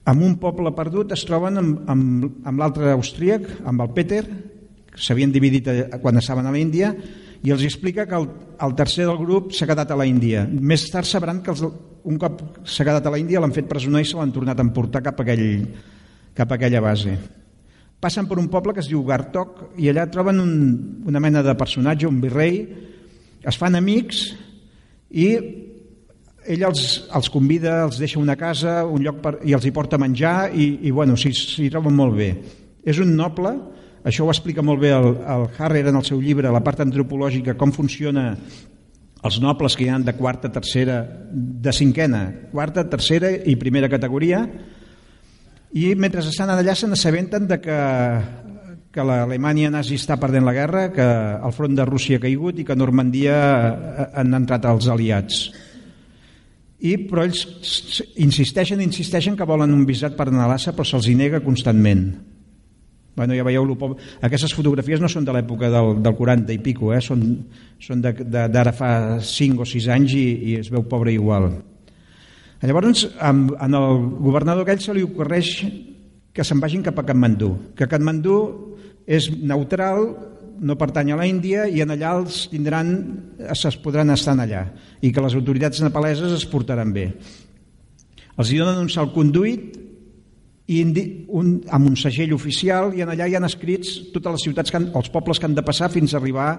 [0.08, 4.24] en un poble perdut es troben amb, amb, amb l'altre austríac, amb el Peter,
[4.94, 6.94] que s'havien dividit eh, quan estaven a l'Índia,
[7.46, 8.30] i els explica que el,
[8.66, 10.48] el tercer del grup s'ha quedat a la Índia.
[10.50, 11.62] Més tard sabran que els,
[12.08, 14.66] un cop s'ha quedat a la Índia l'han fet presoner i se l'han tornat a
[14.66, 15.68] emportar cap a, aquell,
[16.34, 17.18] cap a aquella base.
[18.00, 20.52] Passen per un poble que es diu Gartok i allà troben un,
[21.10, 22.60] una mena de personatge, un virrei,
[23.48, 24.28] es fan amics
[25.10, 25.32] i
[26.48, 26.84] ell els,
[27.16, 30.70] els convida, els deixa una casa un lloc per, i els hi porta menjar i,
[30.88, 32.30] i bueno, s'hi troben molt bé.
[32.88, 33.52] És un noble,
[34.08, 37.58] això ho explica molt bé el, el Harrer en el seu llibre, la part antropològica,
[37.60, 38.30] com funciona
[39.28, 44.46] els nobles que hi han de quarta, tercera, de cinquena, quarta, tercera i primera categoria,
[45.76, 47.78] i mentre estan allà se n'assabenten de que,
[48.94, 52.66] que l'Alemanya nazi està perdent la guerra, que el front de Rússia ha caigut i
[52.68, 53.36] que a Normandia
[54.16, 55.48] han entrat els aliats.
[56.78, 57.44] I, però ells
[58.22, 62.12] insisteixen, insisteixen que volen un visat per anar a l'Assa però se'ls nega constantment.
[63.18, 63.66] Bueno, ja veieu
[64.22, 67.02] aquestes fotografies no són de l'època del, del 40 i pico eh?
[67.02, 67.24] són,
[67.82, 68.92] són d'ara fa
[69.26, 71.50] 5 o 6 anys i, i es veu pobre igual
[72.64, 75.52] llavors amb, en el governador aquell se li ocorreix
[76.34, 78.38] que se'n vagin cap a Katmandú que Katmandú
[79.06, 80.10] és neutral
[80.60, 82.94] no pertany a la Índia i en allà els tindran,
[83.38, 84.66] es podran estar allà
[85.02, 87.12] i que les autoritats nepaleses es portaran bé.
[88.38, 89.78] Els hi donen un salt conduït
[90.68, 94.72] i un, amb un segell oficial i en allà hi han escrits totes les ciutats,
[94.72, 96.50] que han, els pobles que han de passar fins a arribar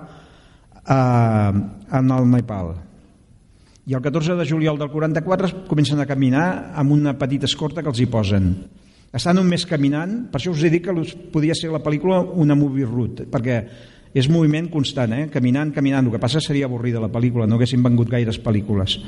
[0.85, 1.01] a,
[2.01, 2.73] en el Nepal.
[3.89, 7.89] I el 14 de juliol del 44 comencen a caminar amb una petita escorta que
[7.89, 8.51] els hi posen.
[9.17, 10.93] Estan un mes caminant, per això us he dit que
[11.33, 13.57] podia ser la pel·lícula una movie route, perquè
[14.13, 15.23] és moviment constant, eh?
[15.33, 16.05] caminant, caminant.
[16.05, 18.99] El que passa seria avorrida la pel·lícula, no haguessin vengut gaires pel·lícules.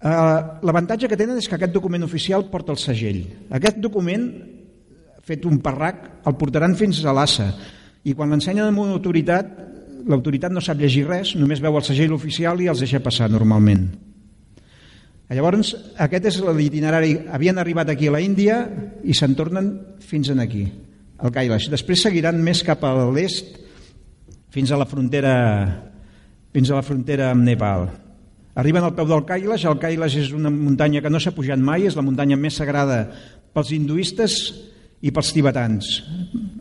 [0.00, 3.24] Uh, L'avantatge que tenen és que aquest document oficial porta el segell.
[3.58, 4.30] Aquest document,
[5.26, 7.50] fet un parrac, el portaran fins a l'ASA
[8.06, 9.50] i quan l'ensenyen amb una autoritat,
[10.08, 13.88] l'autoritat no sap llegir res, només veu el segell oficial i els deixa passar normalment.
[15.30, 17.14] Llavors, aquest és l'itinerari.
[17.30, 18.64] Havien arribat aquí a la Índia
[19.06, 19.70] i se'n tornen
[20.02, 20.64] fins en aquí,
[21.22, 21.68] al Kailash.
[21.70, 23.60] Després seguiran més cap a l'est
[24.50, 25.36] fins a la frontera
[26.50, 27.86] fins a la frontera amb Nepal.
[28.58, 29.68] Arriben al peu del Kailash.
[29.70, 33.04] El Kailash és una muntanya que no s'ha pujat mai, és la muntanya més sagrada
[33.54, 34.40] pels hinduistes
[35.00, 35.92] i pels tibetans.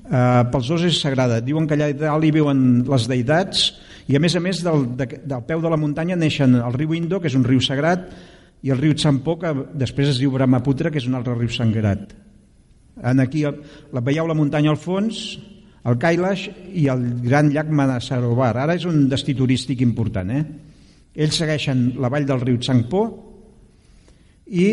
[0.09, 1.37] Uh, pels dos és sagrada.
[1.45, 3.67] Diuen que allà dalt hi viuen les deïtats
[4.09, 6.95] i a més a més del, de, del peu de la muntanya neixen el riu
[6.97, 8.07] Indo, que és un riu sagrat,
[8.65, 12.15] i el riu Tsampó, que després es diu Brahmaputra, que és un altre riu sangrat.
[13.05, 15.37] En aquí la, veieu la muntanya al fons,
[15.85, 18.55] el Kailash i el gran llac Manasarovar.
[18.65, 20.33] Ara és un destí turístic important.
[20.33, 20.41] Eh?
[21.21, 23.03] Ells segueixen la vall del riu Tsangpo
[24.49, 24.67] i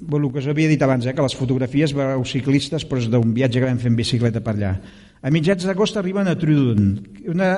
[0.00, 3.10] bueno, el que us havia dit abans, eh, que les fotografies veu ciclistes però és
[3.10, 4.76] d'un viatge que vam fer en bicicleta per allà.
[5.22, 6.94] A mitjans d'agost arriben a Trudun,
[7.32, 7.50] una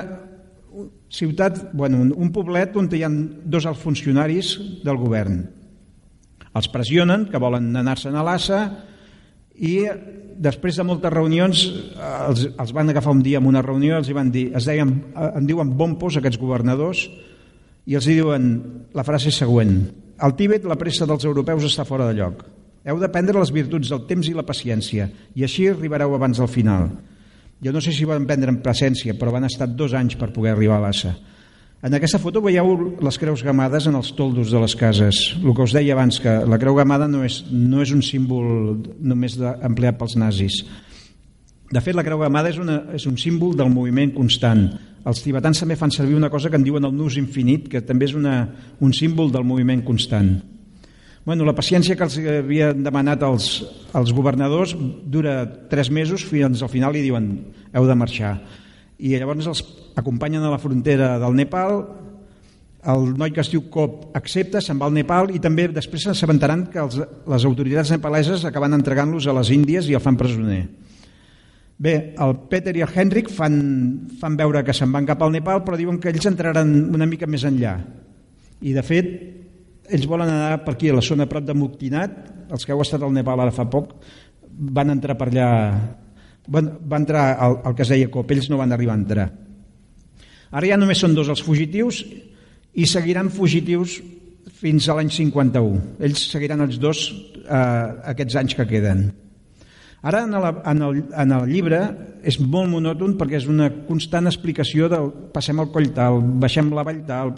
[1.11, 5.41] ciutat, bueno, un poblet on hi ha dos alts funcionaris del govern
[6.55, 8.59] els pressionen, que volen anar-se'n a l'assa,
[9.59, 9.83] i
[10.39, 11.61] després de moltes reunions
[11.99, 15.49] els, els van agafar un dia en una reunió els van dir, es deien, en
[15.49, 17.03] diuen bompos aquests governadors
[17.89, 18.53] i els diuen
[18.95, 19.81] la frase següent
[20.19, 22.43] al Tíbet la pressa dels europeus està fora de lloc
[22.85, 26.51] heu de prendre les virtuts del temps i la paciència i així arribareu abans del
[26.51, 26.89] final
[27.63, 30.55] jo no sé si van prendre en presència però van estar dos anys per poder
[30.55, 31.15] arribar a l'assa
[31.79, 35.19] en aquesta foto veieu les creus gamades en els toldos de les cases.
[35.39, 38.81] El que us deia abans, que la creu gamada no és, no és un símbol
[38.99, 40.57] només de, empleat pels nazis.
[41.71, 44.65] De fet, la creu gamada és, una, és un símbol del moviment constant.
[45.07, 48.09] Els tibetans també fan servir una cosa que en diuen el nus infinit, que també
[48.09, 48.41] és una,
[48.81, 50.33] un símbol del moviment constant.
[51.25, 53.49] Bueno, la paciència que els havien demanat els,
[53.95, 57.29] els governadors dura tres mesos, fins al final li diuen
[57.75, 58.39] heu de marxar
[58.99, 59.63] i llavors els
[59.99, 61.79] acompanyen a la frontera del Nepal
[62.89, 66.65] el noi que es diu Cop accepta, se'n va al Nepal i també després s'assabentaran
[66.71, 70.61] que els, les autoritats nepaleses acaben entregant-los a les Índies i el fan presoner.
[71.79, 73.53] Bé, el Peter i el Henrik fan,
[74.19, 77.27] fan veure que se'n van cap al Nepal però diuen que ells entraran una mica
[77.27, 77.77] més enllà.
[78.59, 79.13] I de fet,
[79.87, 82.17] ells volen anar per aquí, a la zona prop de Muktinat,
[82.51, 83.95] els que heu estat al Nepal ara fa poc,
[84.59, 85.47] van entrar per allà
[86.51, 89.29] van, va entrar el, el que es deia COP, ells no van arribar a entrar.
[90.49, 92.01] Ara ja només són dos els fugitius
[92.75, 93.99] i seguiran fugitius
[94.59, 95.95] fins a l'any 51.
[96.03, 97.07] Ells seguiran els dos
[97.45, 99.07] eh, aquests anys que queden.
[100.01, 101.79] Ara, en el, en, el, en el llibre,
[102.23, 106.85] és molt monòton perquè és una constant explicació del passem al coll tal, baixem la
[106.87, 107.33] vall tal,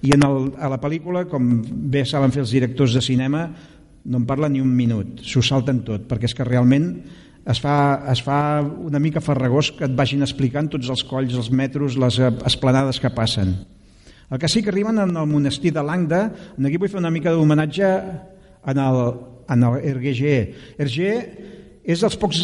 [0.00, 1.60] i en el, a la pel·lícula, com
[1.92, 3.50] bé saben fer els directors de cinema,
[4.06, 6.88] no en parla ni un minut, s'ho salten tot, perquè és que realment
[7.46, 11.50] es fa, es fa una mica farragós que et vagin explicant tots els colls, els
[11.52, 12.16] metros, les
[12.48, 13.52] esplanades que passen.
[14.30, 16.24] El que sí que arriben en el monestir de Langda,
[16.56, 17.90] aquí vull fer una mica d'homenatge
[18.72, 18.98] en el,
[19.52, 20.38] en el Hergé.
[20.80, 21.12] Hergé
[21.86, 22.42] és dels pocs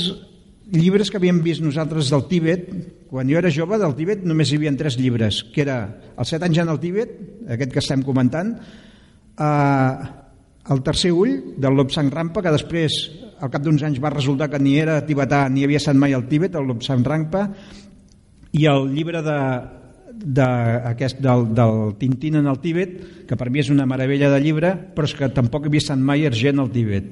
[0.73, 2.71] llibres que havíem vist nosaltres del Tíbet.
[3.11, 5.79] Quan jo era jove, del Tíbet només hi havia tres llibres, que era
[6.17, 7.13] Els set anys en el Tíbet,
[7.57, 8.57] aquest que estem comentant,
[9.39, 10.19] eh,
[10.71, 12.95] El tercer ull, del Lobsang Rampa, que després,
[13.43, 16.29] al cap d'uns anys, va resultar que ni era tibetà ni havia estat mai al
[16.31, 17.49] Tíbet, el Lobsang Rampa,
[18.53, 19.39] i el llibre de,
[20.15, 20.47] de,
[20.93, 24.73] aquest, del, del Tintín en el Tíbet, que per mi és una meravella de llibre,
[24.95, 27.11] però és que tampoc havia estat mai Argent al Tíbet.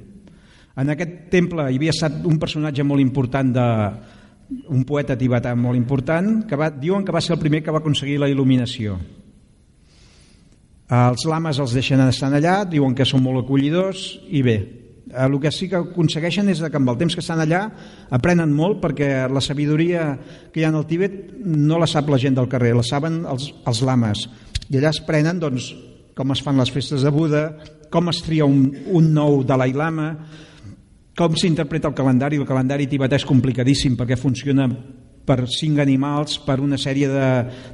[0.78, 3.66] En aquest temple hi havia estat un personatge molt important de,
[4.70, 7.82] un poeta tibetà molt important que va, diuen que va ser el primer que va
[7.82, 8.98] aconseguir la il·luminació.
[10.90, 14.56] Els lames els deixen estar allà, diuen que són molt acollidors i bé,
[15.10, 17.64] el que sí que aconsegueixen és que amb el temps que estan allà
[18.14, 20.12] aprenen molt perquè la sabidoria
[20.52, 23.24] que hi ha en el Tíbet no la sap la gent del carrer, la saben
[23.30, 24.26] els, els lames
[24.70, 25.72] i allà es prenen doncs,
[26.14, 27.48] com es fan les festes de Buda,
[27.90, 30.12] com es tria un, un nou Dalai Lama,
[31.20, 32.38] com s'interpreta el calendari?
[32.40, 34.64] El calendari tibetà és complicadíssim perquè funciona
[35.28, 37.26] per cinc animals, per una sèrie de,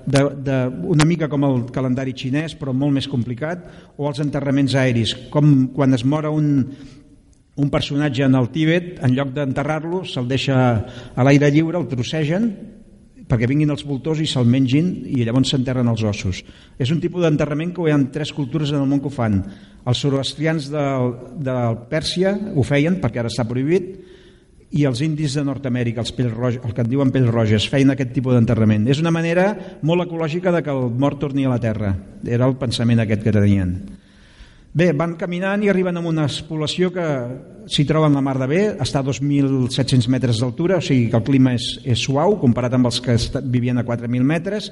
[0.05, 0.57] de, de...
[0.97, 3.63] una mica com el calendari xinès, però molt més complicat,
[3.97, 6.51] o els enterraments aeris, com quan es mora un,
[7.57, 10.59] un personatge en el Tíbet, en lloc d'enterrar-lo, se'l deixa
[11.15, 12.51] a l'aire lliure, el trossegen,
[13.27, 16.43] perquè vinguin els voltors i se'l mengin i llavors s'enterren els ossos.
[16.79, 19.41] És un tipus d'enterrament que hi ha tres cultures en el món que ho fan.
[19.87, 20.85] Els zoroastrians de,
[21.43, 21.57] de
[21.91, 23.97] Pèrsia ho feien perquè ara està prohibit
[24.77, 27.93] i els indis de Nord-Amèrica, els pells roges, el que en diuen pells roges, feien
[27.95, 28.89] aquest tipus d'enterrament.
[28.91, 29.53] És una manera
[29.87, 31.95] molt ecològica de que el mort torni a la terra.
[32.27, 33.79] Era el pensament aquest que tenien.
[34.77, 37.05] Bé, van caminant i arriben a una població que
[37.73, 41.25] s'hi troben la mar de bé, està a 2.700 metres d'altura, o sigui que el
[41.25, 43.17] clima és, és suau comparat amb els que
[43.55, 44.69] vivien a 4.000 metres,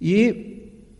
[0.00, 0.16] i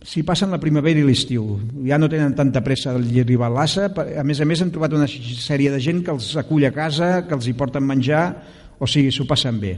[0.05, 1.57] s'hi passen la primavera i l'estiu.
[1.89, 5.09] Ja no tenen tanta pressa d'arribar a l'Assa, a més a més han trobat una
[5.09, 8.23] sèrie de gent que els acull a casa, que els hi porten menjar,
[8.77, 9.73] o sigui, s'ho passen bé.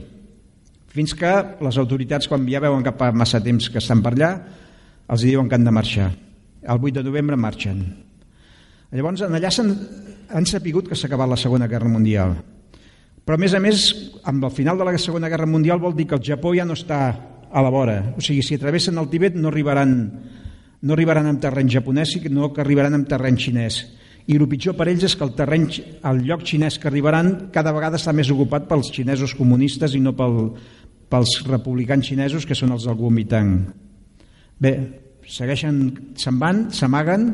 [0.92, 4.32] Fins que les autoritats, quan ja veuen cap a massa temps que estan per allà,
[5.08, 6.12] els diuen que han de marxar.
[6.62, 8.11] El 8 de novembre marxen
[8.92, 9.70] Llavors, allà han,
[10.36, 12.34] han sapigut que s'ha acabat la Segona Guerra Mundial.
[13.22, 13.86] Però, a més a més,
[14.28, 16.76] amb el final de la Segona Guerra Mundial vol dir que el Japó ja no
[16.76, 17.00] està
[17.52, 17.96] a la vora.
[18.18, 19.94] O sigui, si atravessen el Tibet no arribaran,
[20.82, 23.80] no arribaran en terreny japonès, sinó que arribaran en terreny xinès.
[24.26, 25.66] I el pitjor per ells és que el terreny,
[26.08, 30.12] el lloc xinès que arribaran cada vegada està més ocupat pels xinesos comunistes i no
[30.18, 30.52] pel,
[31.10, 33.56] pels republicans xinesos que són els del Kuomintang.
[34.62, 34.72] Bé,
[35.26, 35.82] segueixen,
[36.18, 37.26] se'n van, s'amaguen,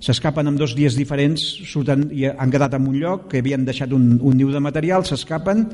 [0.00, 3.92] s'escapen en dos dies diferents, surten i han quedat en un lloc que havien deixat
[3.96, 5.66] un, un niu de material, s'escapen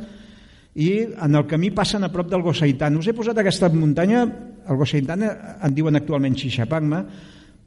[0.75, 2.97] i en el camí passen a prop del Gosaitan.
[2.97, 4.25] Us he posat aquesta muntanya,
[4.69, 7.03] el Gosaitan en diuen actualment Xixapagma,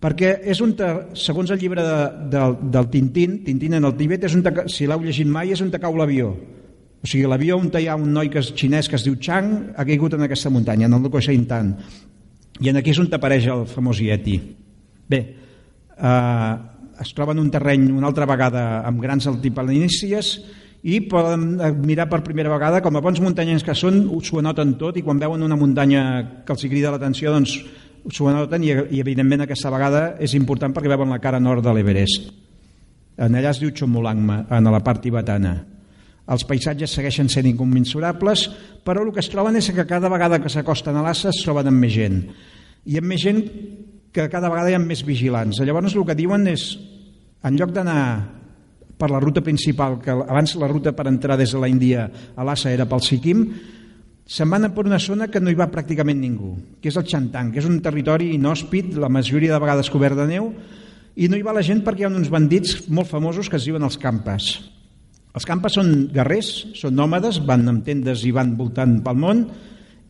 [0.02, 0.74] perquè és un,
[1.18, 2.00] segons el llibre de,
[2.34, 5.72] de, del Tintín, Tintín en el Tibet, és un, si l'heu llegit mai, és on
[5.74, 6.34] te cau l'avió.
[7.06, 9.76] O sigui, l'avió on hi ha un noi que és xinès que es diu Chang
[9.78, 11.76] ha caigut en aquesta muntanya, en el Gosaitan.
[12.64, 14.40] I en aquí és on apareix el famós Yeti.
[15.10, 15.20] Bé,
[15.98, 16.54] eh,
[17.02, 20.36] es troben un terreny una altra vegada amb grans altiplanícies
[20.86, 24.98] i poden mirar per primera vegada com a bons muntanyens que són s'ho anoten tot
[24.98, 27.58] i quan veuen una muntanya que els crida l'atenció doncs
[28.14, 31.74] s'ho anoten i, i evidentment aquesta vegada és important perquè veuen la cara nord de
[31.74, 32.30] l'Everest.
[33.18, 35.56] En allà es diu Chomolangma en la part tibetana.
[36.30, 38.46] Els paisatges segueixen sent incommensurables
[38.86, 41.72] però el que es troben és que cada vegada que s'acosten a l'assa es troben
[41.72, 42.22] amb més gent.
[42.86, 43.42] I amb més gent
[44.16, 45.60] que cada vegada hi ha més vigilants.
[45.60, 46.70] Llavors el que diuen és,
[47.44, 48.00] en lloc d'anar
[48.96, 52.46] per la ruta principal, que abans la ruta per entrar des de la Índia a
[52.48, 53.44] l'Assa era pel Sikkim,
[54.26, 57.52] se'n van per una zona que no hi va pràcticament ningú, que és el Xantang,
[57.52, 60.50] que és un territori inhòspit, la majoria de vegades cobert de neu,
[61.16, 63.68] i no hi va la gent perquè hi ha uns bandits molt famosos que es
[63.68, 64.56] diuen els campes.
[65.36, 69.46] Els campes són guerrers, són nòmades, van amb tendes i van voltant pel món,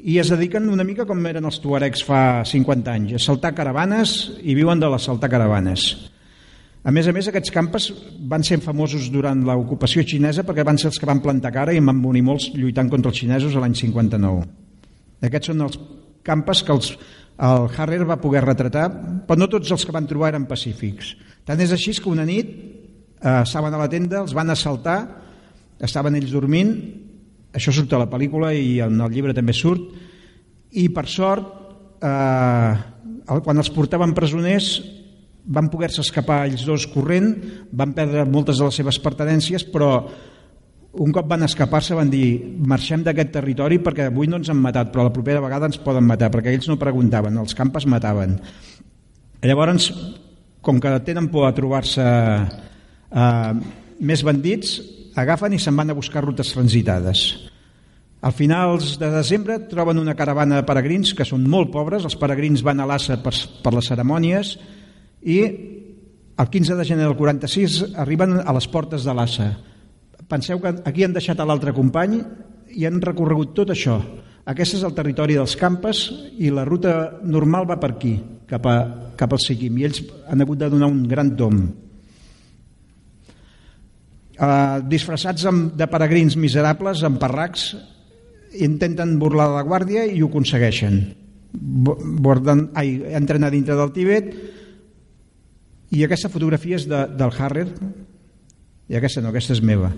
[0.06, 4.12] i es dediquen una mica com eren els tuaregs fa 50 anys, a saltar caravanes
[4.46, 5.86] i viuen de les saltar caravanes.
[6.86, 7.88] A més a més, aquests campes
[8.30, 11.82] van ser famosos durant l'ocupació xinesa perquè van ser els que van plantar cara i
[11.82, 14.46] en van morir molts lluitant contra els xinesos l'any 59.
[15.26, 15.80] Aquests són els
[16.26, 16.92] campes que els,
[17.50, 18.86] el Harrer va poder retratar,
[19.26, 21.16] però no tots els que van trobar eren pacífics.
[21.50, 25.00] Tant és així que una nit eh, estaven a la tenda, els van assaltar,
[25.82, 26.78] estaven ells dormint,
[27.56, 29.88] això surt a la pel·lícula i en el llibre també surt,
[30.76, 31.48] i per sort,
[32.04, 32.74] eh,
[33.26, 34.76] quan els portaven presoners,
[35.46, 37.36] van poder-se escapar ells dos corrent,
[37.72, 39.92] van perdre moltes de les seves pertenències, però
[41.06, 44.94] un cop van escapar-se van dir marxem d'aquest territori perquè avui no ens han matat
[44.94, 48.38] però la propera vegada ens poden matar perquè ells no preguntaven, els campes mataven.
[49.44, 49.92] Llavors
[50.66, 53.52] com que tenen por a trobar-se eh,
[54.00, 54.80] més bandits
[55.16, 57.26] agafen i se'n van a buscar rutes transitades
[58.26, 62.64] al finals de desembre troben una caravana de peregrins que són molt pobres, els peregrins
[62.66, 64.58] van a l'Assa per, per les cerimònies
[65.22, 65.40] i
[66.36, 69.54] el 15 de gener del 46 arriben a les portes de l'Assa
[70.28, 72.18] Penseu que aquí han deixat a l'altre company
[72.74, 74.00] i han recorregut tot això.
[74.50, 76.08] Aquest és el territori dels campes
[76.42, 78.16] i la ruta normal va per aquí,
[78.50, 78.78] cap, a,
[79.18, 81.62] cap al Siquim, i ells han hagut de donar un gran tom.
[84.36, 87.70] Uh, disfressats amb, de peregrins miserables, amb parracs,
[88.60, 91.00] intenten burlar la guàrdia i ho aconsegueixen.
[91.56, 94.34] Borden, ai, entren a dintre del Tibet
[95.96, 97.70] i aquesta fotografia és de, del Harrer,
[98.92, 99.94] i aquesta no, aquesta és meva.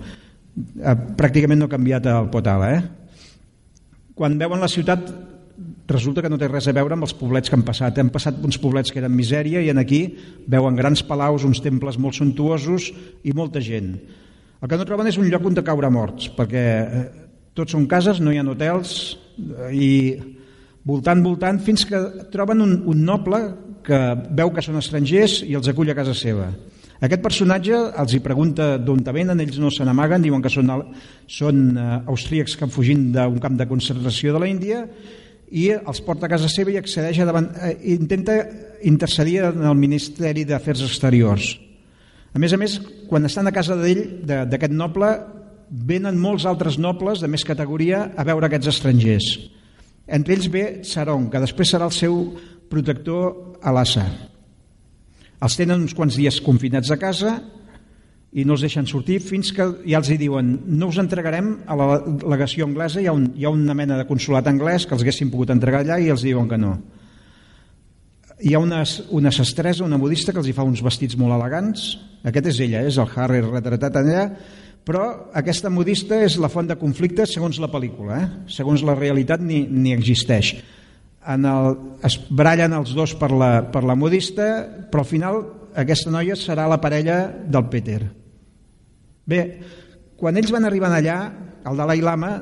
[0.54, 2.84] Eh, pràcticament no ha canviat el Potala, eh?
[4.18, 5.10] Quan veuen la ciutat
[5.88, 7.98] resulta que no té res a veure amb els poblets que han passat.
[7.98, 10.02] Hem passat uns poblets que eren misèria i en aquí
[10.46, 12.90] veuen grans palaus, uns temples molt suntuosos
[13.24, 13.96] i molta gent.
[14.58, 17.02] El que no troben és un lloc on de caure morts, perquè eh,
[17.54, 18.94] tots són cases, no hi ha hotels
[19.38, 19.90] eh, i
[20.88, 22.00] voltant, voltant, fins que
[22.32, 23.38] troben un, un noble
[23.86, 24.00] que
[24.40, 26.50] veu que són estrangers i els acull a casa seva.
[26.98, 30.72] Aquest personatge els hi pregunta d'on venen, ells no se n'amaguen, diuen que són,
[31.30, 34.82] són uh, austríacs que han fugint d'un camp de concentració de la Índia
[35.54, 38.40] i els porta a casa seva i accedeix davant, eh, intenta
[38.82, 41.54] intercedir en el Ministeri d'Afers Exteriors.
[42.34, 45.10] A més a més, quan estan a casa d'ell, d'aquest noble,
[45.68, 49.28] venen molts altres nobles de més categoria a veure aquests estrangers.
[50.08, 52.18] Entre ells ve Sarong, que després serà el seu
[52.72, 54.06] protector a l'Assa.
[55.38, 57.36] Els tenen uns quants dies confinats a casa
[58.32, 61.76] i no els deixen sortir fins que ja els hi diuen no us entregarem a
[61.78, 61.86] la
[62.28, 65.30] legació anglesa, hi ha, un, hi ha una mena de consulat anglès que els haguessin
[65.32, 66.74] pogut entregar allà i els diuen que no.
[68.38, 71.90] Hi ha una, una sestresa, una modista que els hi fa uns vestits molt elegants,
[72.28, 74.24] aquest és ella, és el Harry retratat allà,
[74.86, 75.04] però
[75.36, 78.28] aquesta modista és la font de conflicte segons la pel·lícula, eh?
[78.54, 80.54] segons la realitat ni, ni existeix
[81.28, 81.74] en el,
[82.06, 84.46] es brallen els dos per la, per la modista,
[84.88, 85.40] però al final
[85.78, 88.00] aquesta noia serà la parella del Peter.
[89.28, 89.42] Bé,
[90.18, 91.18] quan ells van arribar allà,
[91.68, 92.32] el Dalai Lama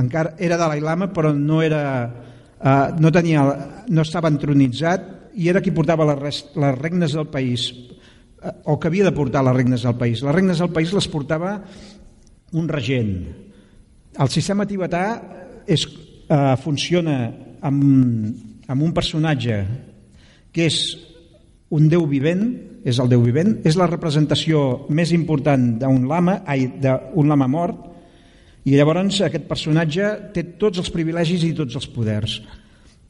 [0.00, 3.44] encara era Dalai Lama, però no era eh, no tenia
[3.90, 8.88] no estava entronitzat i era qui portava les, les regnes del país eh, o que
[8.90, 10.22] havia de portar les regnes del país.
[10.22, 11.58] Les regnes del país les portava
[12.52, 13.14] un regent.
[14.18, 15.04] El sistema tibetà
[15.66, 15.86] és,
[16.28, 17.20] eh, funciona
[17.62, 17.84] amb,
[18.66, 19.60] amb un personatge
[20.52, 20.80] que és
[21.70, 22.42] un déu vivent,
[22.84, 27.86] és el déu vivent, és la representació més important d'un lama, ai, d'un lama mort,
[28.66, 32.40] i llavors aquest personatge té tots els privilegis i tots els poders.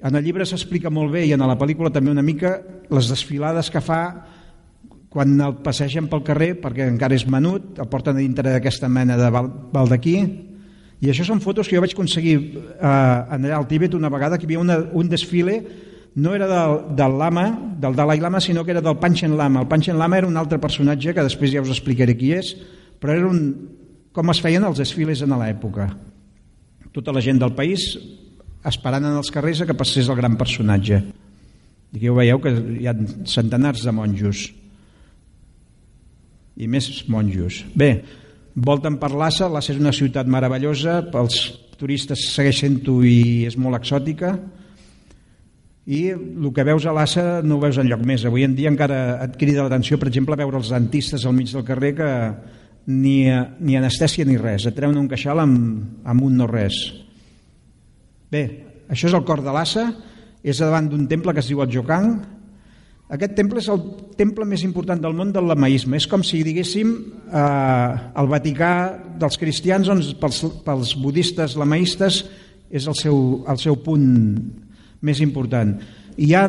[0.02, 2.56] En el llibre s'explica molt bé i en la pel·lícula també una mica
[2.90, 4.02] les desfilades que fa
[5.10, 9.18] quan el passegen pel carrer perquè encara és menut, el porten a dintre d'aquesta mena
[9.18, 10.16] de baldaquí
[11.00, 14.50] i això són fotos que jo vaig aconseguir eh, al Tíbet una vegada que hi
[14.50, 15.60] havia una, un desfile
[16.14, 17.46] no era del, del Lama,
[17.78, 19.60] del Dalai Lama, sinó que era del Panchen Lama.
[19.60, 22.50] El Panchen Lama era un altre personatge que després ja us explicaré qui és,
[23.00, 23.44] però era un,
[24.12, 25.86] com es feien els desfiles en l'època.
[26.90, 27.94] Tota la gent del país
[28.66, 31.00] esperant en els carrers que passés el gran personatge.
[31.90, 32.94] I aquí ho veieu que hi ha
[33.28, 34.48] centenars de monjos
[36.60, 37.64] i més monjos.
[37.74, 37.90] Bé,
[38.54, 41.40] volten per Lassa, Lassa és una ciutat meravellosa, pels
[41.80, 44.34] turistes segueix sent-ho i és molt exòtica,
[45.90, 48.22] i el que veus a Lassa no ho veus en lloc més.
[48.28, 51.64] Avui en dia encara et crida l'atenció, per exemple, veure els dentistes al mig del
[51.66, 52.10] carrer que
[52.86, 53.16] ni,
[53.60, 56.78] ni anestèsia ni res, et treuen un queixal amb, amb un no res.
[58.30, 58.44] Bé,
[58.88, 59.88] això és el cor de Lassa,
[60.42, 62.14] és davant d'un temple que es diu el Jokang,
[63.10, 63.80] aquest temple és el
[64.14, 65.98] temple més important del món del lamaisme.
[65.98, 66.92] És com si diguéssim
[67.26, 68.72] eh, el Vaticà
[69.18, 72.20] dels cristians, doncs pels, pels budistes lamaistes
[72.70, 73.16] és el seu,
[73.50, 74.06] el seu punt
[75.02, 75.74] més important.
[76.14, 76.44] I hi ha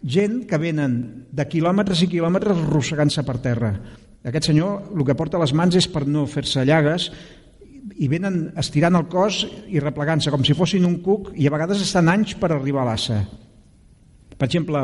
[0.00, 0.94] gent que venen
[1.36, 3.74] de quilòmetres i quilòmetres arrossegant-se per terra.
[4.24, 7.10] Aquest senyor el que porta a les mans és per no fer-se llagues
[8.00, 11.82] i venen estirant el cos i replegant-se com si fossin un cuc i a vegades
[11.84, 13.20] estan anys per arribar a l'assa.
[14.40, 14.80] Per exemple,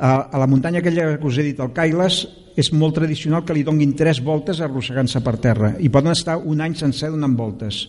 [0.00, 2.24] a, la muntanya aquella que us he dit, el Kailas,
[2.58, 6.60] és molt tradicional que li donguin tres voltes arrossegant-se per terra i poden estar un
[6.64, 7.84] any sencer donant voltes.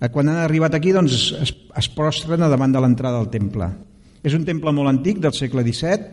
[0.00, 3.68] Eh, quan han arribat aquí doncs, es, es prostren a davant de l'entrada del temple.
[4.24, 6.08] És un temple molt antic, del segle XVII,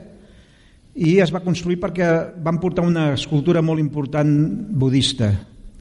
[1.08, 2.10] i es va construir perquè
[2.44, 4.34] van portar una escultura molt important
[4.76, 5.32] budista.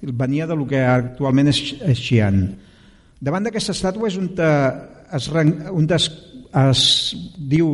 [0.03, 2.43] Venia de lo que actualment és, és Xi'an.
[3.21, 5.27] Davant d'aquesta estàtua és on, es,
[5.75, 6.07] on es,
[6.63, 6.85] es
[7.37, 7.69] diu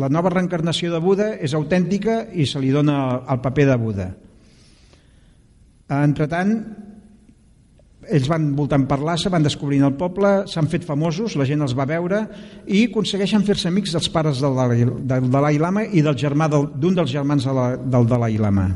[0.00, 2.98] la nova reencarnació de Buda és autèntica i se li dona
[3.30, 4.08] el paper de Buda.
[5.88, 6.52] Entretant,
[8.08, 11.74] ells van voltant per l'Assa, van descobrint el poble, s'han fet famosos, la gent els
[11.76, 12.24] va veure
[12.66, 16.68] i aconsegueixen fer-se amics dels pares del Dalai, del Dalai Lama i del germà d'un
[16.74, 18.68] del, dels germans de la, del Dalai Lama.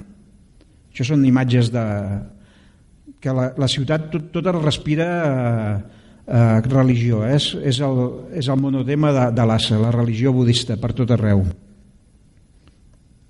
[0.93, 1.85] Això són imatges de
[3.23, 5.75] que la, la ciutat tot, tota respira eh,
[6.27, 7.37] eh, religió, eh?
[7.39, 8.01] és, és, el,
[8.35, 11.45] és el monotema de, de l'Assa, la religió budista per tot arreu.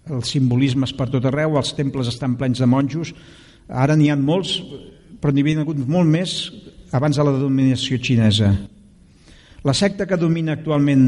[0.09, 3.13] Els simbolismes per tot arreu, els temples estan plens de monjos,
[3.69, 4.57] ara n'hi ha molts,
[5.21, 6.37] però n'hi havia hagut molt més
[6.97, 8.51] abans de la dominació xinesa.
[9.63, 11.05] La secta que domina actualment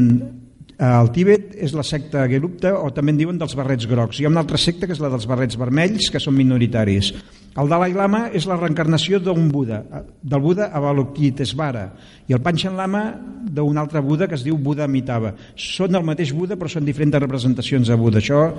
[0.77, 4.19] al eh, Tíbet és la secta Gelupta o també en diuen dels barrets grocs.
[4.19, 7.13] Hi ha una altra secta que és la dels barrets vermells que són minoritaris.
[7.55, 9.79] El Dalai Lama és la reencarnació d'un Buda,
[10.19, 11.85] del Buda Avalokitesvara
[12.27, 13.05] i el Panchen Lama
[13.47, 15.31] d'un altre Buda que es diu Buda Amitabha.
[15.55, 18.19] Són el mateix Buda però són diferents representacions de Buda.
[18.19, 18.49] Això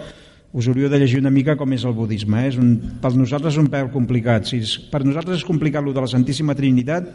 [0.56, 2.46] us hauríeu de llegir una mica com és el budisme.
[2.46, 2.54] Eh?
[2.54, 4.48] És un, per nosaltres és un pèl complicat.
[4.48, 7.12] Si és, per nosaltres és complicat lo de la Santíssima Trinitat,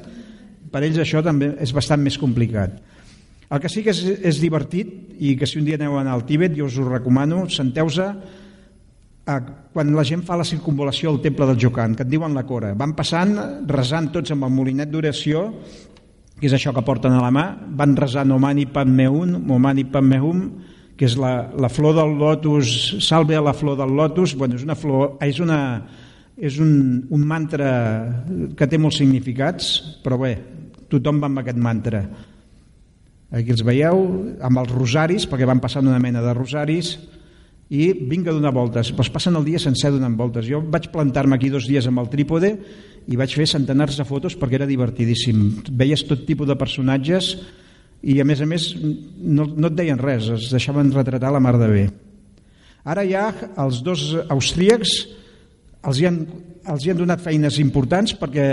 [0.71, 2.77] per ells això també és bastant més complicat.
[3.51, 3.99] El que sí que és,
[4.31, 6.87] és divertit i que si un dia aneu a anar al Tíbet, jo us ho
[6.87, 8.07] recomano, senteu-se
[9.71, 12.73] quan la gent fa la circunvolació al temple del Jocan, que et diuen la cora.
[12.75, 13.35] Van passant,
[13.69, 15.45] resant tots amb el molinet d'oració,
[16.39, 17.45] que és això que porten a la mà,
[17.77, 20.41] van resant Omani Padme Un, Omani Padme Hum,
[20.97, 22.71] que és la, la flor del lotus,
[23.05, 25.59] salve a la flor del lotus, bueno, és una flor, és una,
[26.37, 26.73] és un,
[27.09, 27.69] un mantra
[28.57, 29.71] que té molts significats,
[30.03, 30.35] però bé,
[30.91, 32.03] tothom va amb aquest mantra.
[33.31, 34.03] Aquí els veieu,
[34.43, 36.97] amb els rosaris, perquè van passant una mena de rosaris,
[37.71, 38.91] i vinc a donar voltes.
[38.91, 40.43] Pues passen el dia sencer donant voltes.
[40.49, 42.51] Jo vaig plantar-me aquí dos dies amb el trípode
[43.07, 45.63] i vaig fer centenars de fotos perquè era divertidíssim.
[45.71, 47.37] Veies tot tipus de personatges
[48.03, 51.55] i a més a més no, no et deien res, es deixaven retratar la mar
[51.61, 51.87] de bé.
[52.83, 53.29] Ara ja
[53.61, 54.95] els dos austríacs
[55.87, 56.17] els hi han,
[56.67, 58.47] els hi han donat feines importants perquè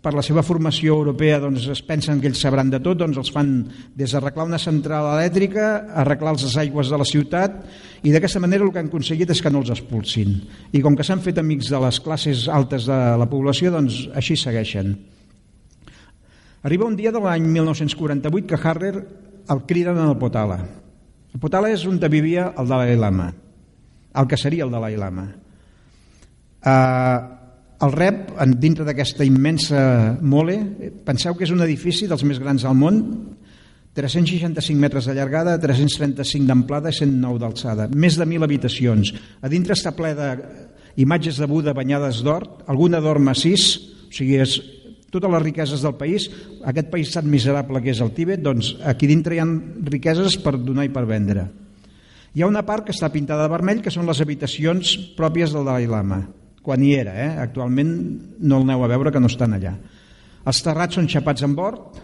[0.00, 3.30] per la seva formació europea doncs, es pensen que ells sabran de tot, doncs els
[3.32, 3.52] fan
[3.96, 5.66] des d'arreglar una central elèctrica,
[6.02, 7.58] arreglar les aigües de la ciutat
[8.02, 10.38] i d'aquesta manera el que han aconseguit és que no els expulsin.
[10.72, 14.38] I com que s'han fet amics de les classes altes de la població, doncs així
[14.40, 14.94] segueixen.
[16.64, 18.94] Arriba un dia de l'any 1948 que Harrer
[19.50, 20.58] el criden en el Potala.
[21.34, 23.30] El Potala és on vivia el Dalai Lama,
[24.16, 25.28] el que seria el Dalai Lama.
[26.60, 27.39] Uh,
[27.80, 30.58] el rep, dintre d'aquesta immensa mole,
[31.06, 32.98] penseu que és un edifici dels més grans del món,
[33.96, 39.14] 365 metres de llargada, 335 d'amplada i 109 d'alçada, més de 1.000 habitacions.
[39.42, 43.72] A dintre està ple d'imatges de Buda banyades d'or, alguna d'or massís,
[44.10, 44.60] o sigui, és
[45.10, 46.28] totes les riqueses del país,
[46.62, 49.48] aquest país tan miserable que és el Tíbet, doncs aquí dintre hi ha
[49.88, 51.48] riqueses per donar i per vendre.
[52.36, 55.66] Hi ha una part que està pintada de vermell, que són les habitacions pròpies del
[55.66, 56.20] Dalai Lama,
[56.62, 57.30] quan hi era, eh?
[57.40, 57.90] actualment
[58.40, 59.74] no el aneu a veure que no estan allà.
[60.50, 62.00] Els terrats són xapats en bord,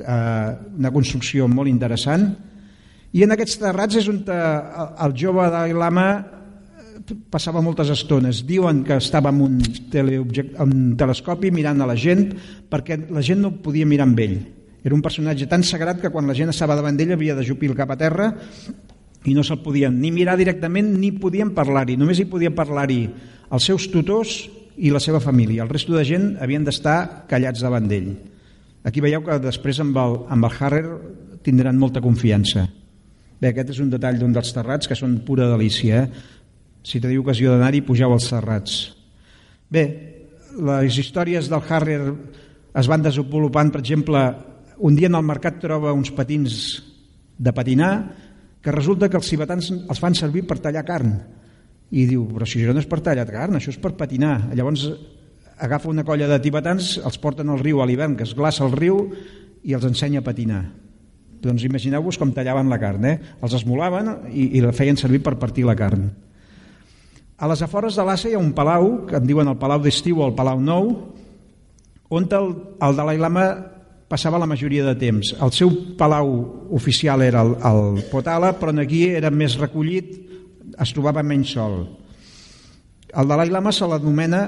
[0.00, 2.30] eh, una construcció molt interessant,
[3.16, 4.40] i en aquests terrats és on eh,
[5.06, 6.08] el jove Dalai Lama
[7.30, 8.42] passava moltes estones.
[8.46, 12.28] Diuen que estava amb un, un telescopi mirant a la gent
[12.70, 14.36] perquè la gent no podia mirar amb ell.
[14.86, 17.70] Era un personatge tan sagrat que quan la gent estava davant d'ell havia de jupir
[17.70, 18.32] el cap a terra
[19.26, 21.98] i no se'l podien ni mirar directament ni podien parlar-hi.
[21.98, 23.02] Només hi podien parlar-hi
[23.50, 24.38] els seus tutors
[24.76, 25.64] i la seva família.
[25.64, 28.12] El resto de gent havien d'estar callats davant d'ell.
[28.86, 30.86] Aquí veieu que després amb el, amb el Harrer
[31.42, 32.68] tindran molta confiança.
[33.36, 36.06] Bé, aquest és un detall d'un dels terrats que són pura delícia.
[36.06, 36.36] Eh?
[36.86, 38.74] si teniu ocasió d'anar-hi, pugeu als serrats.
[39.66, 39.84] Bé,
[40.54, 41.98] les històries del Harrer
[42.78, 44.22] es van desenvolupant, per exemple,
[44.78, 46.60] un dia en el mercat troba uns patins
[47.36, 47.90] de patinar
[48.66, 51.12] que resulta que els cibetans els fan servir per tallar carn.
[51.94, 54.48] I diu, però si això no és per tallar carn, això és per patinar.
[54.58, 54.88] Llavors
[55.62, 58.74] agafa una colla de tibetans, els porten al riu a l'hivern, que es glaça el
[58.74, 59.04] riu,
[59.62, 60.64] i els ensenya a patinar.
[61.46, 63.14] Doncs imagineu-vos com tallaven la carn, eh?
[63.38, 66.08] Els esmolaven i, i la feien servir per partir la carn.
[67.38, 70.24] A les afores de l'Assa hi ha un palau, que en diuen el Palau d'Estiu
[70.24, 70.90] o el Palau Nou,
[72.10, 72.52] on el,
[72.82, 73.46] el Dalai Lama
[74.08, 75.32] passava la majoria de temps.
[75.42, 76.30] El seu palau
[76.76, 80.14] oficial era el, el Potala, però aquí era més recollit,
[80.78, 81.80] es trobava menys sol.
[83.16, 84.42] El Dalai Lama se l'anomena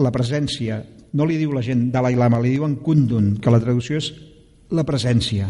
[0.00, 0.82] la presència.
[1.16, 4.12] No li diu la gent Dalai Lama, li diuen Kundun, que la traducció és
[4.70, 5.48] la presència.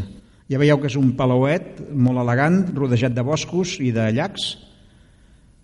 [0.51, 4.51] Ja veieu que és un palauet molt elegant, rodejat de boscos i de llacs.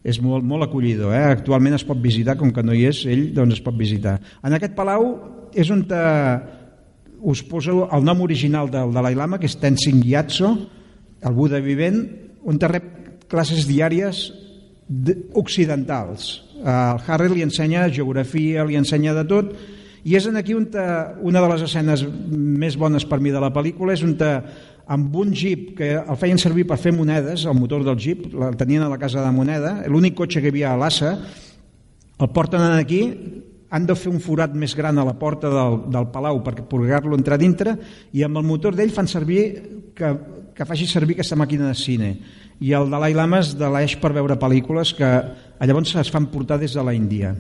[0.07, 1.11] És molt, molt acollidor.
[1.17, 1.25] Eh?
[1.35, 4.21] Actualment es pot visitar, com que no hi és ell, doncs es pot visitar.
[4.47, 5.09] En aquest palau
[5.57, 5.99] és on te,
[7.27, 10.53] us poso el nom original del Dalai Lama, que és Tenzin Gyatso,
[11.27, 12.05] el Buda vivent,
[12.47, 14.29] on rep classes diàries
[15.35, 16.29] occidentals.
[16.63, 19.51] El Harry li ensenya geografia, li ensenya de tot,
[20.07, 20.85] i és en aquí on te,
[21.27, 24.31] una de les escenes més bones per mi de la pel·lícula és on te,
[24.87, 28.55] amb un jeep que el feien servir per fer monedes, el motor del jeep, el
[28.55, 31.17] tenien a la casa de moneda, l'únic cotxe que hi havia a l'Assa,
[32.23, 33.03] el porten aquí,
[33.77, 37.19] han de fer un forat més gran a la porta del, del palau per poder-lo
[37.19, 37.77] entrar dintre
[38.17, 39.43] i amb el motor d'ell fan servir
[39.97, 40.13] que,
[40.57, 42.11] que faci servir aquesta màquina de cine
[42.61, 45.11] i el Dalai Lama es deleix per veure pel·lícules que
[45.61, 47.35] llavors es fan portar des de la Índia.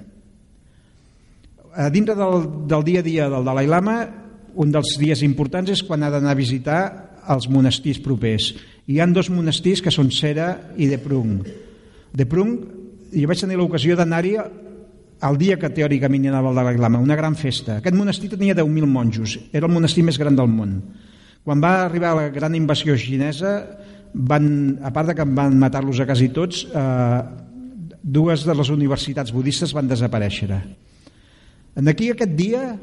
[1.77, 3.97] A dintre del, del dia a dia del Dalai Lama
[4.57, 6.81] un dels dies importants és quan ha d'anar a visitar
[7.33, 8.53] els monestirs propers.
[8.89, 11.41] Hi han dos monestirs que són Sera i De Prung.
[12.17, 12.55] De Prung,
[13.13, 14.37] jo vaig tenir l'ocasió d'anar-hi
[15.23, 17.79] el dia que teòricament hi anava el Dalai Lama, una gran festa.
[17.81, 20.77] Aquest monestir tenia 10.000 monjos, era el monestir més gran del món.
[21.47, 23.57] Quan va arribar la gran invasió xinesa,
[24.13, 27.21] van, a part de que van matar-los a quasi tots, eh,
[28.03, 30.51] dues de les universitats budistes van desaparèixer.
[31.77, 32.77] En aquí aquest dia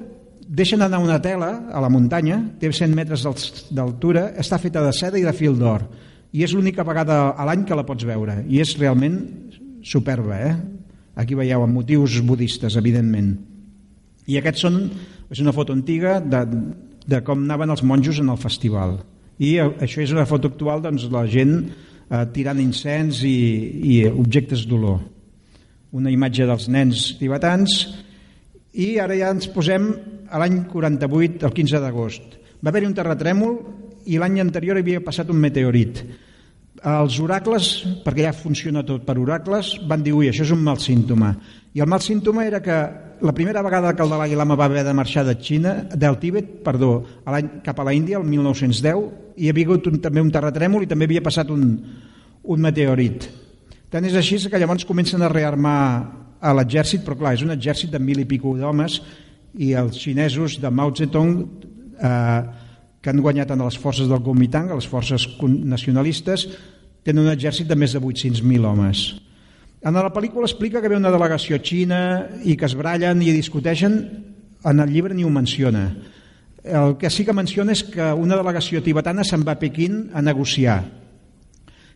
[0.48, 3.24] deixen anar una tela a la muntanya, té 100 metres
[3.72, 5.86] d'altura, està feta de seda i de fil d'or,
[6.34, 9.20] i és l'única vegada a l'any que la pots veure, i és realment
[9.84, 10.56] superba, eh?
[11.16, 13.36] Aquí veieu amb motius budistes, evidentment.
[14.26, 14.80] I aquests són,
[15.30, 16.44] és una foto antiga de,
[17.06, 18.98] de com anaven els monjos en el festival.
[19.38, 23.38] I això és una foto actual, doncs, la gent eh, tirant incens i,
[23.94, 25.02] i objectes d'olor.
[25.94, 27.78] Una imatge dels nens tibetans
[28.74, 29.92] i ara ja ens posem
[30.34, 32.38] a l'any 48, el 15 d'agost.
[32.64, 33.58] Va haver-hi un terratrèmol
[34.10, 36.02] i l'any anterior havia passat un meteorit.
[36.84, 37.68] Els oracles,
[38.04, 41.30] perquè ja funciona tot per oracles, van dir, ui, això és un mal símptoma.
[41.74, 42.76] I el mal símptoma era que
[43.24, 46.50] la primera vegada que el Dalai Lama va haver de marxar de Xina, del Tíbet,
[46.66, 49.06] perdó, a cap a la Índia, el 1910,
[49.38, 51.64] hi havia hagut un, també un terratrèmol i també havia passat un,
[52.44, 53.30] un meteorit.
[53.90, 55.80] Tant és així que llavors comencen a rearmar
[56.44, 59.00] a l'exèrcit, però clar, és un exèrcit de mil i pico d'homes
[59.56, 61.38] i els xinesos de Mao Zedong
[61.96, 62.42] eh,
[63.04, 66.48] que han guanyat en les forces del Kuomintang, les forces nacionalistes,
[67.04, 69.04] tenen un exèrcit de més de 800.000 homes.
[69.84, 72.00] En la pel·lícula explica que ve una delegació xina
[72.48, 73.98] i que es brallen i discuteixen,
[74.64, 75.90] en el llibre ni ho menciona.
[76.64, 80.24] El que sí que menciona és que una delegació tibetana se'n va a Pequín a
[80.24, 80.80] negociar.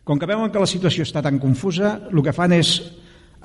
[0.03, 2.73] Com que veuen que la situació està tan confusa, el que fan és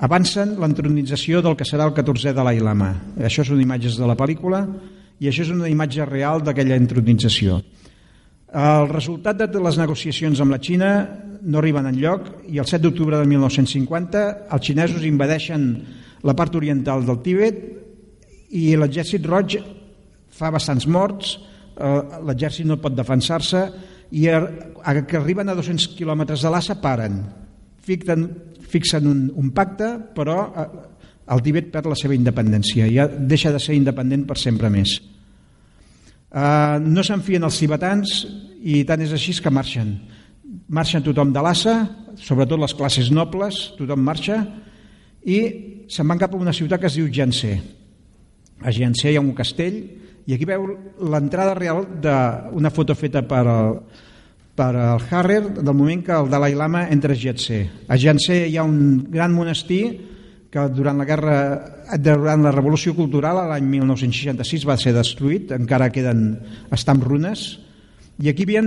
[0.03, 2.91] avancen l'entronització del que serà el 14è Dalai Lama.
[3.23, 4.65] Això són imatges de la pel·lícula
[5.19, 7.61] i això és una imatge real d'aquella entronització.
[8.53, 10.89] El resultat de les negociacions amb la Xina
[11.43, 15.65] no arriben en lloc i el 7 d'octubre de 1950 els xinesos invadeixen
[16.23, 17.63] la part oriental del Tíbet
[18.53, 19.57] i l'exèrcit roig
[20.33, 21.35] fa bastants morts,
[21.77, 23.65] eh, l'exèrcit no pot defensar-se
[24.13, 27.23] i que arriben a 200 quilòmetres de l'Assa paren,
[27.81, 28.27] fixen,
[28.61, 30.67] fixen un, un pacte però eh,
[31.33, 34.99] el Tíbet perd la seva independència, ja deixa de ser independent per sempre més.
[36.33, 38.23] Uh, no s'enfien els tibetans
[38.65, 39.91] i tant és així que marxen.
[40.73, 41.75] Marxen tothom de l'Assa,
[42.17, 44.39] sobretot les classes nobles, tothom marxa,
[45.23, 45.39] i
[45.91, 47.57] se'n van cap a una ciutat que es diu Jansé.
[48.63, 49.77] A Jansé hi ha un castell,
[50.25, 50.65] i aquí veu
[51.03, 53.77] l'entrada real d'una foto feta per el,
[54.55, 57.59] per al Harrer del moment que el Dalai Lama entra a Jansé.
[57.87, 59.83] A Jansé hi ha un gran monestir
[60.53, 61.37] que durant la guerra
[61.97, 66.27] durant la revolució cultural l'any 1966 va ser destruït, encara queden
[66.73, 67.47] està en runes
[68.21, 68.63] i aquí hi havia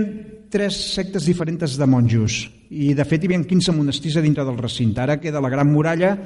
[0.51, 4.59] tres sectes diferents de monjos i de fet hi havia 15 monestirs a dintre del
[4.59, 4.99] recinte.
[4.99, 6.17] Ara queda la Gran Muralla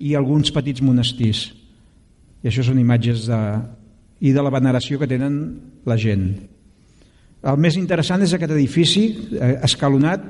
[0.00, 1.50] i alguns petits monestirs.
[2.40, 3.40] I això són imatges de,
[4.24, 5.36] i de la veneració que tenen
[5.84, 6.30] la gent.
[7.40, 9.04] El més interessant és aquest edifici
[9.36, 10.24] eh, escalonat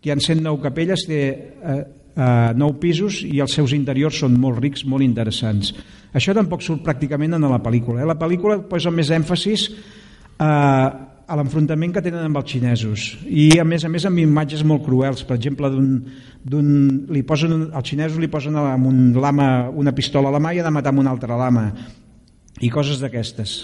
[0.00, 1.82] que hi ha 109 capelles té eh,
[2.16, 5.72] eh, nou pisos i els seus interiors són molt rics, molt interessants.
[6.12, 8.02] Això tampoc surt pràcticament en la pel·lícula.
[8.02, 8.08] Eh?
[8.08, 10.88] La pel·lícula posa més èmfasis eh,
[11.32, 14.82] a l'enfrontament que tenen amb els xinesos i a més a més amb imatges molt
[14.84, 16.72] cruels per exemple d'un
[17.14, 20.60] li posen, els xinesos li posen amb un lama una pistola a la mà i
[20.60, 21.70] ha de matar amb una altra lama
[22.60, 23.54] i coses d'aquestes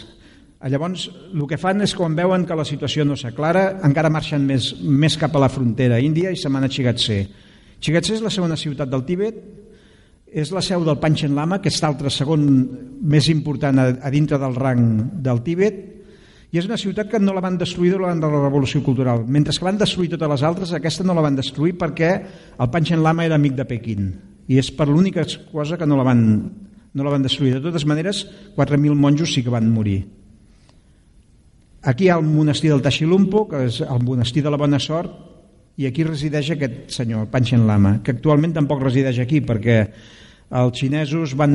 [0.59, 4.73] Llavors, el que fan és quan veuen que la situació no s'aclara, encara marxen més,
[4.83, 7.19] més cap a la frontera índia i se'n van a Chigatse.
[7.81, 9.39] Chigatse és la segona ciutat del Tíbet,
[10.29, 12.43] és la seu del Panchen Lama, que és l'altre segon
[13.01, 14.83] més important a, a dintre del rang
[15.25, 15.79] del Tíbet,
[16.49, 19.27] i és una ciutat que no la van destruir durant la Revolució Cultural.
[19.29, 22.13] Mentre que van destruir totes les altres, aquesta no la van destruir perquè
[22.57, 24.15] el Panchen Lama era amic de Pequín.
[24.49, 26.23] I és per l'única cosa que no la, van,
[26.97, 27.59] no la van destruir.
[27.59, 28.25] De totes maneres,
[28.57, 30.07] 4.000 monjos sí que van morir.
[31.85, 35.13] Aquí hi ha el monestir del Taxilumpo, que és el monestir de la Bona Sort,
[35.79, 39.77] i aquí resideix aquest senyor, el Panchen Lama, que actualment tampoc resideix aquí, perquè
[40.59, 41.53] els xinesos van,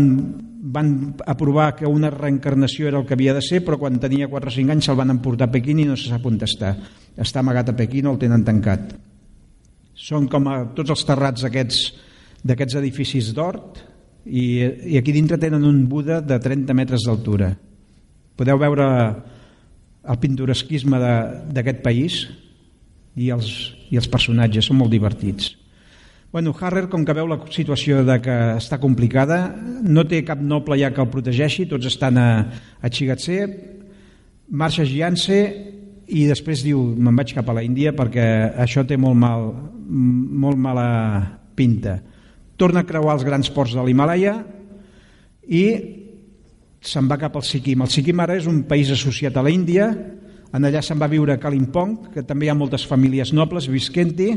[0.64, 0.92] van
[1.28, 4.54] aprovar que una reencarnació era el que havia de ser, però quan tenia 4 o
[4.54, 6.72] 5 anys se'l van emportar a Pequín i no se sap on està.
[7.20, 8.94] Està amagat a Pequín o el tenen tancat.
[9.94, 11.82] Són com a tots els terrats aquests
[12.44, 13.82] d'aquests edificis d'hort
[14.24, 14.64] i,
[14.94, 17.52] i aquí dintre tenen un Buda de 30 metres d'altura.
[18.40, 18.88] Podeu veure
[20.04, 21.00] el pintoresquisme
[21.56, 22.24] d'aquest país
[23.16, 23.50] i els,
[23.92, 25.54] i els personatges són molt divertits.
[26.34, 29.52] Bueno, Harrer, com que veu la situació de que està complicada,
[29.86, 32.30] no té cap noble ja que el protegeixi, tots estan a,
[32.82, 33.38] a Chigatse,
[34.50, 35.38] marxa guiant-se
[36.10, 38.26] i després diu me'n vaig cap a la Índia perquè
[38.66, 39.46] això té molt, mal,
[39.88, 40.88] molt mala
[41.54, 42.00] pinta.
[42.58, 44.40] Torna a creuar els grans ports de l'Himalaya
[45.54, 45.64] i
[46.84, 47.86] se'n va cap al Sikkim.
[47.86, 49.92] El Sikkim ara és un país associat a la Índia,
[50.54, 54.30] en allà se'n va viure a Kalimpong, que també hi ha moltes famílies nobles visquent-hi,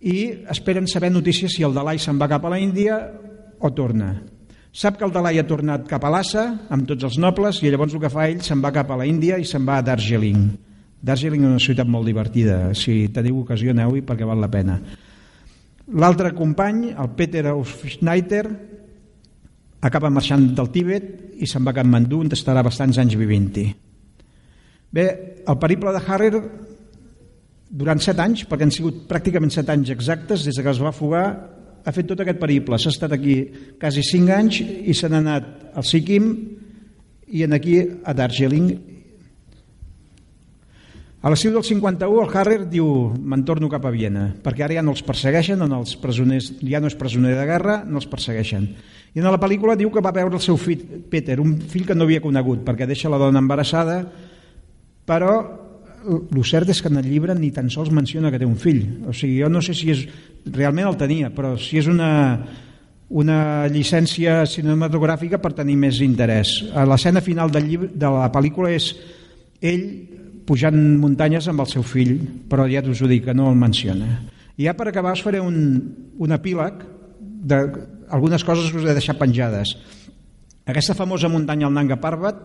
[0.00, 0.16] i
[0.48, 2.98] esperen saber notícies si el Dalai se'n va cap a la Índia
[3.58, 4.12] o torna.
[4.72, 7.96] Sap que el Dalai ha tornat cap a Lhasa amb tots els nobles i llavors
[7.96, 10.46] el que fa ell se'n va cap a la Índia i se'n va a Darjeeling.
[11.02, 14.78] Darjeeling és una ciutat molt divertida, si teniu ocasió aneu-hi perquè val la pena.
[15.98, 18.44] L'altre company, el Peter Schneider,
[19.80, 23.68] acaba marxant del Tíbet i se'n va a Kathmandu on estarà bastants anys vivint-hi.
[24.92, 25.04] Bé,
[25.46, 26.32] el periple de Harrer
[27.68, 31.26] durant set anys, perquè han sigut pràcticament set anys exactes des que es va fugar,
[31.84, 32.78] ha fet tot aquest periple.
[32.80, 33.40] S'ha estat aquí
[33.80, 36.30] quasi cinc anys i se n'ha anat al Sikkim
[37.28, 38.72] i en aquí a Darjeeling
[41.18, 42.86] a l'estiu del 51 el Harrer diu
[43.18, 46.78] me'n torno cap a Viena perquè ara ja no els persegueixen, no els presoners, ja
[46.78, 48.68] no és presoner de guerra, no els persegueixen.
[49.16, 51.96] I en la pel·lícula diu que va veure el seu fill Peter, un fill que
[51.98, 53.98] no havia conegut perquè deixa la dona embarassada,
[55.08, 55.32] però
[56.08, 58.82] el cert és que en el llibre ni tan sols menciona que té un fill.
[59.08, 60.06] O sigui, jo no sé si és...
[60.48, 62.10] Realment el tenia, però si és una,
[63.10, 66.54] una llicència cinematogràfica per tenir més interès.
[66.88, 68.92] L'escena final del llibre, de la pel·lícula és
[69.60, 69.84] ell
[70.48, 72.14] pujant muntanyes amb el seu fill,
[72.48, 74.08] però ja us ho dic, que no el menciona.
[74.56, 75.58] I ja per acabar us faré un,
[76.16, 76.80] un epíleg
[77.50, 79.74] d'algunes coses que us he deixat penjades.
[80.64, 82.40] Aquesta famosa muntanya, el Nanga Parbat,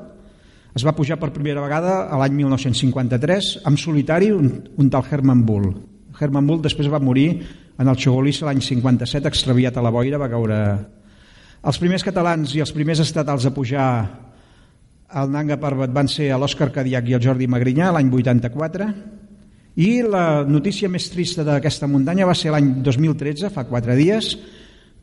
[0.73, 5.43] es va pujar per primera vegada a l'any 1953 amb solitari un, un tal Herman
[5.45, 5.69] Bull.
[6.19, 7.27] Herman Bull després va morir
[7.77, 10.59] en el Xogolissa l'any 57 extraviat a la boira, va caure...
[11.63, 13.87] Els primers catalans i els primers estatals a pujar
[15.15, 18.89] el Nanga Parbat van ser l'Òscar Cadiac i el Jordi Magrinyà l'any 84
[19.79, 24.33] i la notícia més trista d'aquesta muntanya va ser l'any 2013, fa quatre dies,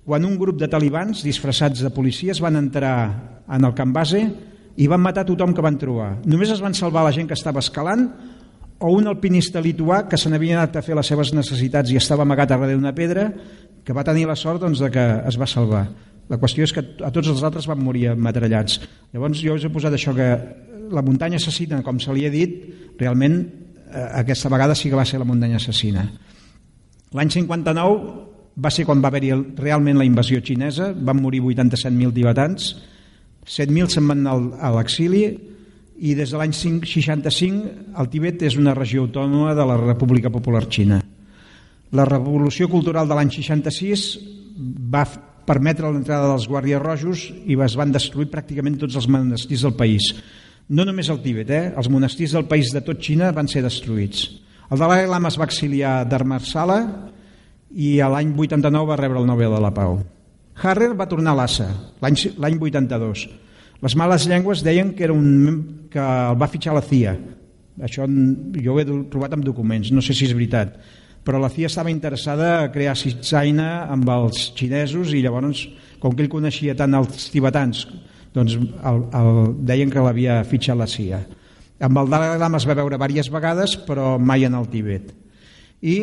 [0.04, 2.94] quan un grup de talibans disfressats de policies van entrar
[3.50, 4.22] en el camp base
[4.76, 6.12] i van matar tothom que van trobar.
[6.26, 8.06] Només es van salvar la gent que estava escalant
[8.80, 12.24] o un alpinista lituà que se n'havia anat a fer les seves necessitats i estava
[12.24, 13.28] amagat darrere d'una pedra
[13.84, 15.84] que va tenir la sort doncs, de que es va salvar.
[16.30, 18.78] La qüestió és que a tots els altres van morir matrallats.
[19.12, 20.28] Llavors jo us he posat això que
[20.90, 22.56] la muntanya assassina, com se li ha dit,
[23.00, 26.06] realment eh, aquesta vegada sí que va ser la muntanya assassina.
[27.18, 32.70] L'any 59 va ser quan va haver-hi realment la invasió xinesa, van morir 87.000 tibetans,
[33.47, 35.24] 7.000 se'n van anar a l'exili
[36.01, 40.64] i des de l'any 65 el Tibet és una regió autònoma de la República Popular
[40.68, 41.01] Xina.
[41.93, 44.05] La revolució cultural de l'any 66
[44.93, 45.05] va
[45.51, 50.12] permetre l'entrada dels guàrdies rojos i es van destruir pràcticament tots els monestirs del país.
[50.70, 51.64] No només el Tíbet, eh?
[51.76, 54.28] els monestirs del país de tot Xina van ser destruïts.
[54.70, 56.78] El Dalai Lama es va exiliar d'Armarsala
[57.74, 59.99] i a l'any 89 va rebre el Nobel de la Pau.
[60.61, 61.68] Harrer va tornar a Lhasa
[62.03, 63.26] l'any 82.
[63.80, 67.14] Les males llengües deien que, era un, que el va fitxar la CIA.
[67.80, 70.76] Això jo ho he trobat en documents, no sé si és veritat
[71.24, 75.66] però la CIA estava interessada a crear citzaina amb els xinesos i llavors,
[76.01, 77.84] com que ell coneixia tant els tibetans,
[78.34, 81.20] doncs el, el, deien que l'havia fitxat la CIA.
[81.84, 85.12] Amb el Dalai Lama es va veure diverses vegades, però mai en el Tibet.
[85.80, 85.96] I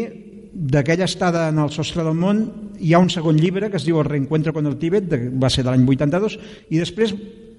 [0.57, 2.39] d'aquella estada en el sostre del món
[2.81, 5.51] hi ha un segon llibre que es diu El reencuentro con el Tibet, de, va
[5.53, 6.37] ser de l'any 82,
[6.73, 7.13] i després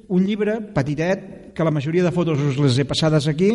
[0.09, 3.53] un llibre petitet, que la majoria de fotos us les he passades aquí,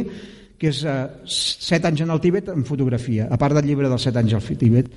[0.59, 4.05] que és eh, 7 anys en el Tíbet en fotografia, a part del llibre dels
[4.07, 4.91] 7 anys al Tíbet.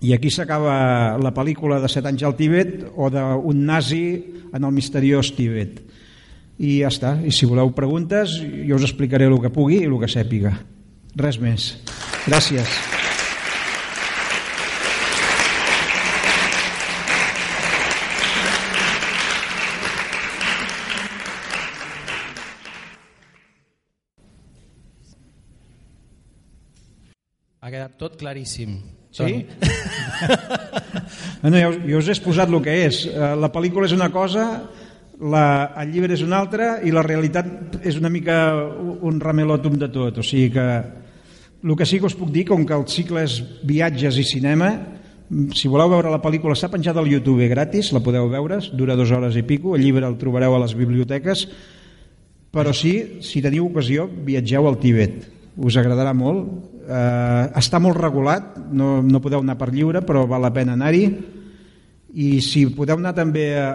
[0.00, 4.04] I aquí s'acaba la pel·lícula de 7 anys al Tíbet o d'un nazi
[4.50, 5.82] en el misteriós Tíbet.
[6.60, 7.12] I ja està.
[7.22, 10.56] I si voleu preguntes, jo us explicaré el que pugui i el que sàpiga.
[11.20, 11.74] Res més.
[12.26, 12.99] Gràcies.
[28.00, 28.78] Tot claríssim.
[29.10, 29.22] Sí?
[29.22, 29.46] Toni.
[31.42, 33.02] No, jo, jo us he exposat el que és.
[33.10, 34.46] Eh, La pel·lícula és una cosa,
[35.20, 35.44] la,
[35.82, 40.20] el llibre és una altra i la realitat és una mica un ramelòtum de tot.
[40.20, 40.66] O sigui que
[41.60, 44.70] el que sí que us puc dir, com que el cicle és viatges i cinema,
[45.54, 49.12] si voleu veure la pel·lícula està penjada al YouTube gratis, la podeu veure, dura dues
[49.12, 51.44] hores i pico, el llibre el trobareu a les biblioteques,
[52.50, 55.28] però sí, si teniu ocasió, viatgeu al Tibet.
[55.60, 56.69] Us agradarà molt.
[56.90, 61.04] Eh, està molt regulat, no, no podeu anar per lliure, però val la pena anar-hi.
[62.18, 63.68] I si podeu anar també a,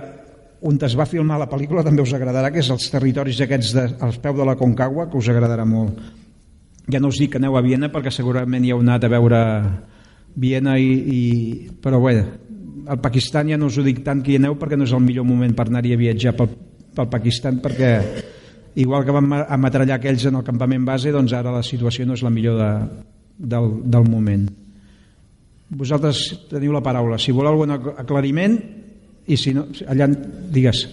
[0.67, 3.85] on es va filmar la pel·lícula també us agradarà, que és els territoris aquests de,
[4.03, 6.01] als peu de la Concagua, que us agradarà molt.
[6.91, 9.39] Ja no us dic que aneu a Viena perquè segurament hi heu anat a veure
[10.35, 11.21] Viena i, i...
[11.81, 12.17] però bé,
[12.91, 15.01] al Pakistan ja no us ho dic tant que hi aneu perquè no és el
[15.05, 16.51] millor moment per anar-hi a viatjar pel,
[16.93, 17.91] pel Pakistan perquè
[18.75, 22.23] igual que vam ametrallar aquells en el campament base doncs ara la situació no és
[22.25, 22.71] la millor de,
[23.37, 24.45] del, del moment
[25.69, 28.59] vosaltres teniu la paraula si voleu algun aclariment
[29.25, 30.85] i si no, allà digues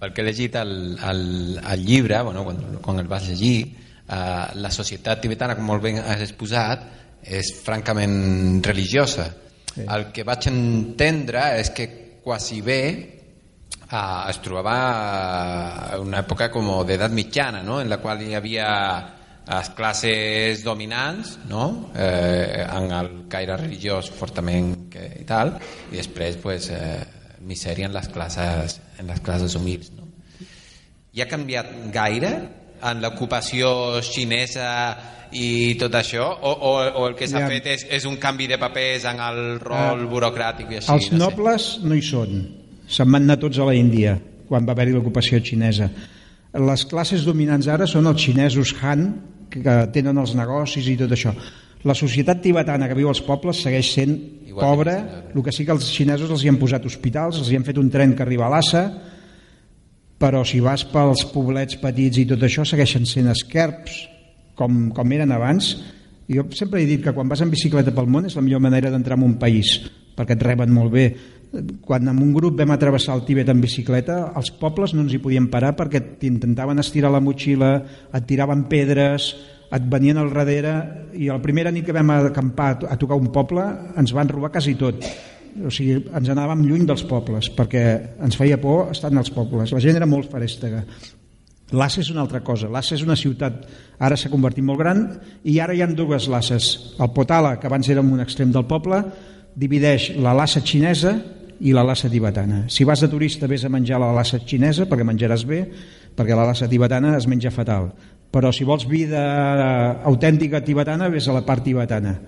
[0.00, 3.66] pel que he llegit el, el, el llibre, bueno, quan, quan el vas llegir,
[4.08, 6.86] eh, la societat tibetana, com molt bé has exposat,
[7.20, 9.28] és francament religiosa.
[9.74, 9.84] Sí.
[9.84, 11.90] El que vaig entendre és que
[12.24, 12.80] quasi bé
[13.90, 14.76] eh, es trobava
[15.94, 17.80] en una època com d'edat mitjana, no?
[17.80, 18.68] en la qual hi havia
[19.50, 21.90] les classes dominants no?
[21.96, 25.56] eh, en el caire religiós fortament que, i tal
[25.90, 27.00] i després pues, eh,
[27.40, 29.90] misèria en les classes, en les classes humils.
[29.96, 30.06] No?
[31.16, 32.34] I ha canviat gaire
[32.86, 34.68] en l'ocupació xinesa
[35.32, 36.26] i tot això?
[36.42, 36.70] O, o,
[37.00, 37.48] o el que s'ha Ja.
[37.50, 40.92] fet és, és un canvi de papers en el rol Ah, burocràtic i així?
[40.94, 42.59] Els no nobles no hi són.
[42.90, 44.16] Se'n van anar tots a la Índia
[44.48, 45.90] quan va haver-hi l'ocupació xinesa.
[46.58, 49.06] Les classes dominants ara són els xinesos Han,
[49.50, 51.34] que tenen els negocis i tot això.
[51.86, 54.16] La societat tibetana que viu als pobles segueix sent
[54.50, 54.96] Igual pobra,
[55.30, 57.78] el que sí que els xinesos els hi han posat hospitals, els hi han fet
[57.78, 58.84] un tren que arriba a Lhasa,
[60.20, 64.02] però si vas pels poblets petits i tot això segueixen sent esquerps
[64.58, 65.72] com, com eren abans
[66.30, 68.92] jo sempre he dit que quan vas en bicicleta pel món és la millor manera
[68.92, 69.78] d'entrar en un país
[70.18, 71.06] perquè et reben molt bé
[71.82, 75.22] quan en un grup vam atravessar el Tíbet en bicicleta els pobles no ens hi
[75.22, 77.72] podien parar perquè t'intentaven estirar la motxilla
[78.14, 79.32] et tiraven pedres
[79.70, 80.74] et venien al darrere
[81.18, 83.66] i la primera nit que vam acampar a tocar un poble
[83.98, 85.02] ens van robar quasi tot
[85.66, 87.84] o sigui, ens anàvem lluny dels pobles perquè
[88.22, 90.84] ens feia por estar en els pobles la gent era molt farèstega
[91.70, 92.66] Lhasa és una altra cosa.
[92.66, 93.60] Lhasa és una ciutat,
[94.02, 95.04] ara s'ha convertit molt gran,
[95.46, 96.96] i ara hi ha dues Lhasses.
[96.98, 98.98] El Potala, que abans era en un extrem del poble,
[99.54, 101.14] divideix la Lhasa xinesa
[101.60, 102.64] i la Lhasa tibetana.
[102.68, 105.62] Si vas de turista, vés a menjar la Lhasa xinesa, perquè menjaràs bé,
[106.16, 107.92] perquè la Lhasa tibetana es menja fatal.
[108.30, 112.18] Però si vols vida autèntica tibetana, vés a la part tibetana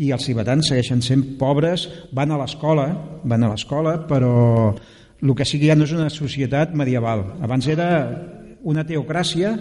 [0.00, 2.88] i els tibetans segueixen sent pobres, van a l'escola,
[3.24, 4.74] van a l'escola, però
[5.22, 7.24] el que que ja no és una societat medieval.
[7.42, 7.88] Abans era
[8.62, 9.54] una teocràcia,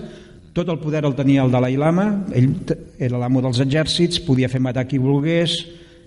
[0.53, 2.53] tot el poder el tenia el Dalai Lama, ell
[2.99, 5.57] era l'amo dels exèrcits, podia fer matar qui volgués,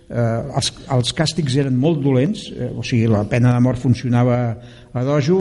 [0.09, 4.39] eh, els, els càstigs eren molt dolents, eh, o sigui, la pena de mort funcionava
[4.93, 5.41] a dojo,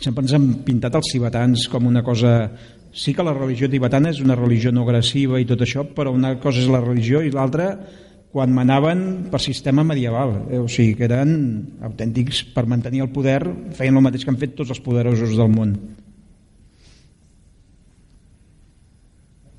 [0.00, 2.50] sempre ens han pintat els tibetans com una cosa
[2.92, 6.34] sí que la religió tibetana és una religió no agressiva i tot això, però una
[6.42, 7.74] cosa és la religió i l'altra
[8.30, 11.32] quan manaven per sistema medieval, eh, o sigui que eren
[11.82, 13.42] autèntics per mantenir el poder,
[13.74, 15.74] feien el mateix que han fet tots els poderosos del món.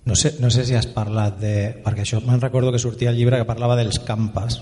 [0.06, 1.82] No sé, no sé si has parlat de...
[1.86, 4.58] Perquè això me'n recordo que sortia el llibre que parlava dels campas.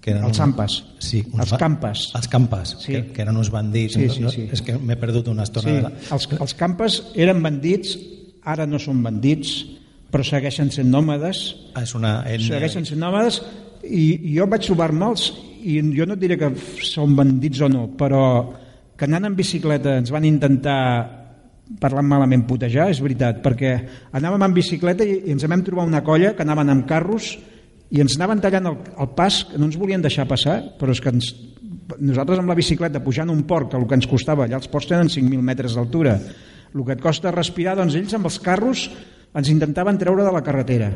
[0.00, 0.76] Que eren Els Zampas.
[1.02, 2.04] Sí, Els ba- Campas.
[2.14, 2.92] Els campas, Sí.
[2.92, 3.94] que, que eren uns bandits.
[3.98, 4.30] Sí, sí, No?
[4.30, 4.44] sí.
[4.52, 5.66] És que m'he perdut una estona.
[5.68, 7.98] Sí, de la- els, els campes eren bandits,
[8.44, 9.56] ara no són bandits,
[10.12, 12.46] però segueixen sent nòmades, Ah, és una ètnia.
[12.54, 13.42] segueixen sent nòmades
[13.82, 15.32] i, i jo vaig trobar-me'ls
[15.66, 16.52] i jo no et diré que
[16.86, 18.52] són bandits o no, però
[18.96, 21.25] que anant en bicicleta ens van intentar
[21.80, 23.74] parlant malament putejar, és veritat, perquè
[24.16, 27.34] anàvem en bicicleta i, ens vam trobar una colla que anaven amb carros
[27.90, 31.02] i ens anaven tallant el, el pas, que no ens volien deixar passar, però és
[31.02, 31.32] que ens
[32.02, 34.88] nosaltres amb la bicicleta pujant un port, que el que ens costava, allà els ports
[34.90, 36.16] tenen 5.000 metres d'altura,
[36.74, 38.88] el que et costa respirar, doncs ells amb els carros
[39.36, 40.90] ens intentaven treure de la carretera.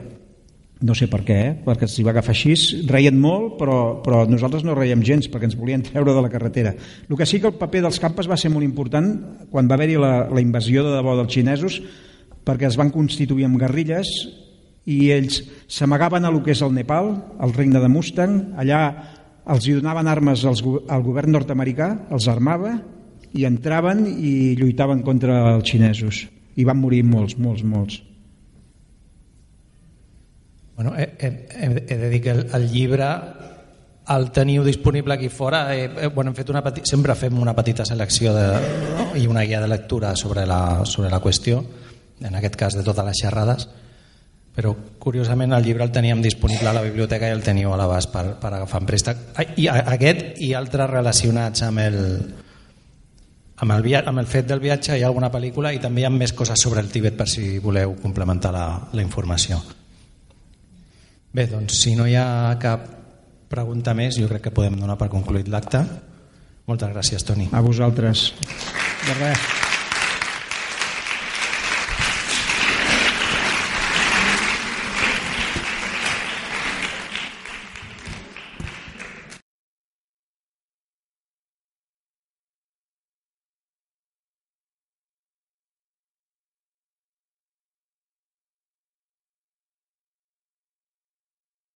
[0.80, 1.56] No sé per què, eh?
[1.60, 2.54] perquè s'hi va agafar així,
[2.88, 6.72] reien molt, però, però nosaltres no reiem gens perquè ens volien treure de la carretera.
[7.04, 9.10] El que sí que el paper dels campes va ser molt important
[9.52, 11.82] quan va haver-hi la, la invasió de debò dels xinesos,
[12.48, 14.08] perquè es van constituir en guerrilles
[14.88, 17.12] i ells s'amagaven a lo que és el Nepal,
[17.44, 18.80] el regne de Mustang, allà
[19.52, 22.78] els hi donaven armes als, al govern nord-americà, els armava
[23.36, 26.24] i entraven i lluitaven contra els xinesos.
[26.56, 28.00] I van morir molts, molts, molts.
[30.80, 33.04] Bueno, he, he, he de dir que el, el llibre
[34.08, 35.76] el teniu disponible aquí fora.
[35.76, 36.80] Eh, eh, bueno, hem fet una peti...
[36.88, 38.46] sempre fem una petita selecció de,
[38.96, 39.10] no?
[39.12, 41.58] i una guia de lectura sobre la, sobre la qüestió
[42.24, 43.66] en aquest cas de totes les xerrades.
[44.56, 48.08] Però curiosament el llibre el teníem disponible a la biblioteca i el teniu a l'abast
[48.14, 49.20] per, per agafar en préstec.
[49.60, 51.98] I aquest i altres relacionats amb el,
[53.58, 56.08] amb el, via amb el fet del viatge hi ha alguna pel·lícula i també hi
[56.08, 58.64] ha més coses sobre el Tíbet per si voleu complementar la,
[58.96, 59.60] la informació
[61.32, 62.88] Bé, doncs si no hi ha cap
[63.50, 65.84] pregunta més, jo crec que podem donar per concluït l'acte.
[66.70, 67.50] Moltes gràcies, Toni.
[67.54, 68.30] A vosaltres.
[69.06, 69.59] De res.